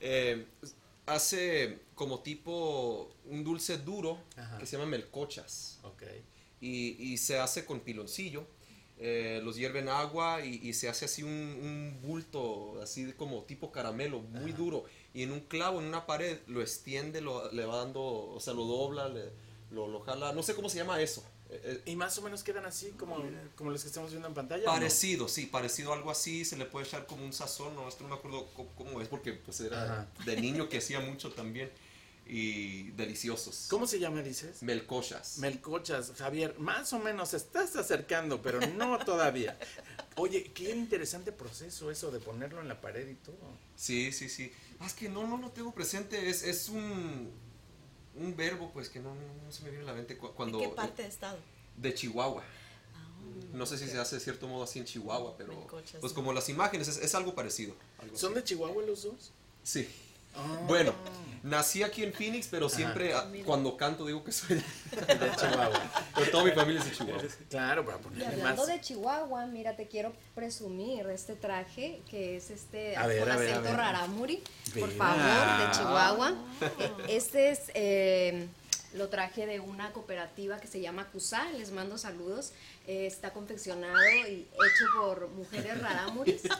[0.00, 0.46] Eh,
[1.06, 4.58] hace como tipo un dulce duro Ajá.
[4.58, 5.78] que se llama melcochas.
[5.82, 6.02] Ok.
[6.60, 8.46] y, y se hace con piloncillo.
[8.98, 13.42] eh, los hierve en agua y, y se hace así un, un bulto, así como
[13.42, 14.84] tipo caramelo, muy duro.
[15.12, 18.54] Y en un clavo, en una pared, lo extiende, lo, le va dando, o sea,
[18.54, 19.32] lo dobla, le-
[19.72, 20.32] lo, lo jala.
[20.32, 21.24] No sé cómo se llama eso.
[21.54, 23.22] Eh, Y más o menos quedan así como,
[23.56, 24.64] como los que estamos viendo en pantalla.
[24.64, 28.02] Parecido, sí, parecido a algo así, se le puede echar como un sazón, no, esto
[28.04, 30.08] no me acuerdo cómo, cómo es, porque pues era Ajá.
[30.24, 31.70] de niño que hacía mucho también,
[32.26, 33.66] y deliciosos.
[33.68, 34.62] ¿Cómo se llama, dices?
[34.62, 35.38] Melcochas.
[35.38, 39.58] Melcochas, Javier, más o menos estás acercando, pero no todavía.
[40.16, 43.36] Oye, qué interesante proceso eso de ponerlo en la pared y todo.
[43.76, 44.52] Sí, sí, sí.
[44.78, 46.28] Ah, es que no, no lo tengo presente.
[46.30, 47.30] Es, es un,
[48.16, 50.58] un verbo, pues, que no, no, no se me viene a la mente cu- cuando...
[50.58, 51.38] ¿De qué parte de estado?
[51.76, 52.42] De Chihuahua.
[52.94, 53.08] Ah,
[53.52, 55.66] No sé si se hace de cierto modo así en Chihuahua, pero...
[55.66, 56.14] Pues sí.
[56.14, 57.74] como las imágenes, es, es algo parecido.
[58.00, 58.40] algo ¿Son así.
[58.40, 59.32] de Chihuahua los dos?
[59.62, 59.88] Sí.
[60.34, 60.58] Ah.
[60.66, 60.92] Bueno,
[61.42, 64.56] nací aquí en Phoenix, pero siempre ah, cuando canto digo que soy
[64.90, 65.82] de, Chihuahua.
[66.14, 67.22] pero toda mi familia es de Chihuahua.
[67.50, 68.66] Claro, para Y ponerle hablando más.
[68.72, 73.36] de Chihuahua, mira, te quiero presumir este traje que es este A ver, con a
[73.36, 73.76] ver, a acento ver.
[73.76, 74.42] rarámuri,
[74.78, 76.34] por favor, de Chihuahua.
[77.08, 78.48] E- Este es, eh,
[78.94, 82.52] lo traje de una cooperativa que se llama CUSA, les mando saludos.
[82.86, 83.96] Eh, está confeccionado
[84.28, 86.42] y hecho por mujeres rarámuris.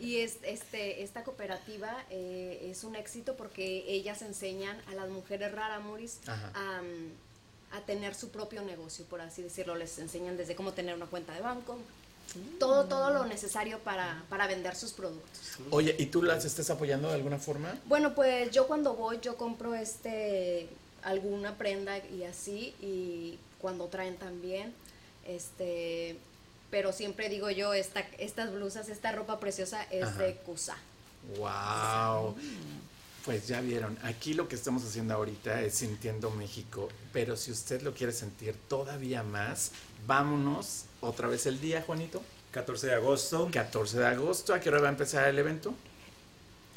[0.00, 5.50] Y es, este, esta cooperativa eh, es un éxito porque ellas enseñan a las mujeres
[5.50, 9.74] rarámuris a, mm, a tener su propio negocio, por así decirlo.
[9.74, 11.78] Les enseñan desde cómo tener una cuenta de banco,
[12.58, 15.58] todo, todo lo necesario para, para vender sus productos.
[15.70, 17.74] Oye, ¿y tú las estás apoyando de alguna forma?
[17.86, 20.68] Bueno, pues yo cuando voy, yo compro este
[21.02, 24.72] alguna prenda y así, y cuando traen también,
[25.26, 26.16] este,
[26.70, 30.22] pero siempre digo yo, esta, estas blusas, esta ropa preciosa es Ajá.
[30.22, 30.76] de Cusa.
[31.36, 32.36] Wow.
[33.24, 37.82] Pues ya vieron, aquí lo que estamos haciendo ahorita es Sintiendo México, pero si usted
[37.82, 39.72] lo quiere sentir todavía más,
[40.06, 42.22] vámonos otra vez el día, Juanito.
[42.52, 43.50] 14 de agosto.
[43.52, 45.74] 14 de agosto, ¿a qué hora va a empezar el evento?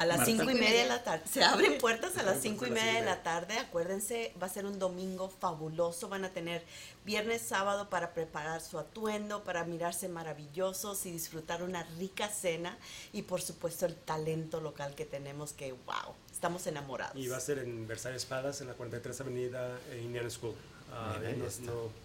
[0.02, 0.32] A las Marta.
[0.32, 1.24] cinco y media de la tarde.
[1.30, 3.56] Se abren puertas a las cinco y media de la tarde.
[3.58, 6.08] Acuérdense, va a ser un domingo fabuloso.
[6.08, 6.64] Van a tener
[7.04, 12.76] viernes, sábado para preparar su atuendo, para mirarse maravillosos y disfrutar una rica cena.
[13.12, 17.16] Y por supuesto el talento local que tenemos que, wow, estamos enamorados.
[17.16, 20.54] Y va a ser en Versalles Espadas, en la 43 Avenida e Indian School.
[20.92, 22.02] Ahí no, no-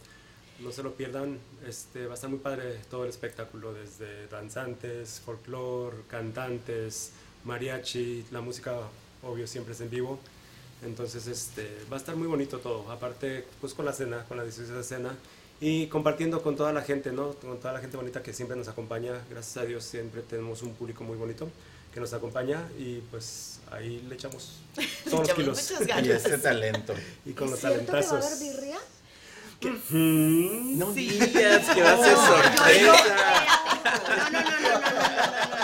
[0.59, 5.19] no se lo pierdan, este, va a estar muy padre todo el espectáculo, desde danzantes,
[5.23, 7.11] folclore, cantantes,
[7.45, 8.73] mariachi, la música
[9.23, 10.19] obvio siempre es en vivo.
[10.85, 14.43] Entonces este, va a estar muy bonito todo, aparte pues con la cena, con la
[14.43, 15.15] deliciosa cena
[15.59, 17.31] y compartiendo con toda la gente, ¿no?
[17.33, 20.75] Con toda la gente bonita que siempre nos acompaña, gracias a Dios siempre tenemos un
[20.75, 21.49] público muy bonito
[21.93, 24.57] que nos acompaña y pues ahí le echamos
[25.09, 25.73] todos los kilos.
[26.03, 26.93] Y este talento.
[27.25, 28.25] Y con ¿Es los cierto que va a talentazos.
[28.39, 28.77] haber birria?
[29.89, 32.93] Mm, No digas que va a ser sorpresa.
[34.29, 35.56] No, no, no, no, no, no, no, no,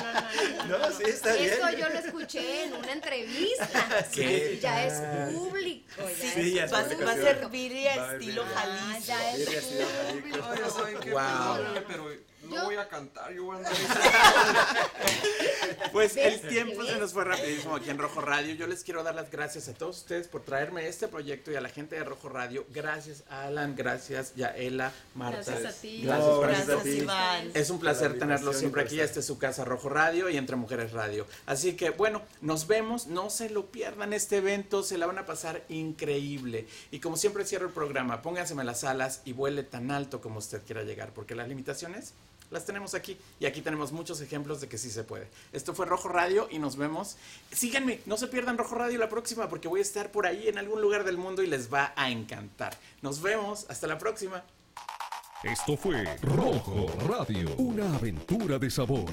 [0.67, 0.89] no, no, no.
[0.89, 1.53] No, sí, está bien.
[1.53, 4.05] Eso yo lo escuché en una entrevista.
[4.13, 4.93] ¿Qué Ya es
[5.33, 5.85] público.
[5.97, 7.05] Ya Sí, es ya es va, público.
[7.05, 8.57] va a ser birria Va a estilo birria.
[8.57, 9.05] Ah, Jalisco.
[9.07, 10.43] ya es Jalisco.
[10.51, 11.21] Ay, ya saben que Wow.
[11.55, 13.73] perdónenme, pero no Yo- voy a cantar, yo voy a andar
[15.91, 18.55] Pues el tiempo se nos fue rapidísimo aquí en Rojo Radio.
[18.55, 21.61] Yo les quiero dar las gracias a todos ustedes por traerme este proyecto y a
[21.61, 22.65] la gente de Rojo Radio.
[22.73, 25.51] Gracias Alan, gracias Yaela, Marta.
[25.51, 26.01] Gracias a ti.
[26.03, 26.89] Gracias No, a ti.
[26.89, 27.51] Iván.
[27.53, 28.99] Es un placer tenerlos siempre aquí.
[28.99, 31.27] Este es su casa Rojo Radio y Entre Mujeres Radio.
[31.45, 33.07] Así que bueno, nos vemos.
[33.07, 34.83] No se lo pierdan este evento.
[34.83, 36.67] Se la van a pasar increíble.
[36.91, 40.61] Y como siempre cierro el programa, pónganseme las alas y vuele tan alto como usted
[40.65, 41.13] quiera llegar.
[41.13, 42.13] Porque las limitaciones
[42.53, 43.17] las tenemos aquí.
[43.39, 45.27] Y aquí tenemos muchos ejemplos de que sí se puede.
[45.51, 47.17] Esto fue Rojo Radio y nos vemos.
[47.51, 50.57] Síganme, no se pierdan Rojo Radio la próxima porque voy a estar por ahí en
[50.57, 52.77] algún lugar del mundo y les va a encantar.
[53.01, 54.43] Nos vemos, hasta la próxima.
[55.43, 59.11] Esto fue Rojo Radio, una aventura de sabor.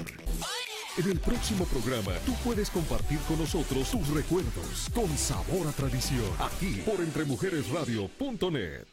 [0.97, 6.29] En el próximo programa tú puedes compartir con nosotros tus recuerdos con sabor a tradición,
[6.39, 8.87] aquí por entremujeresradio.net.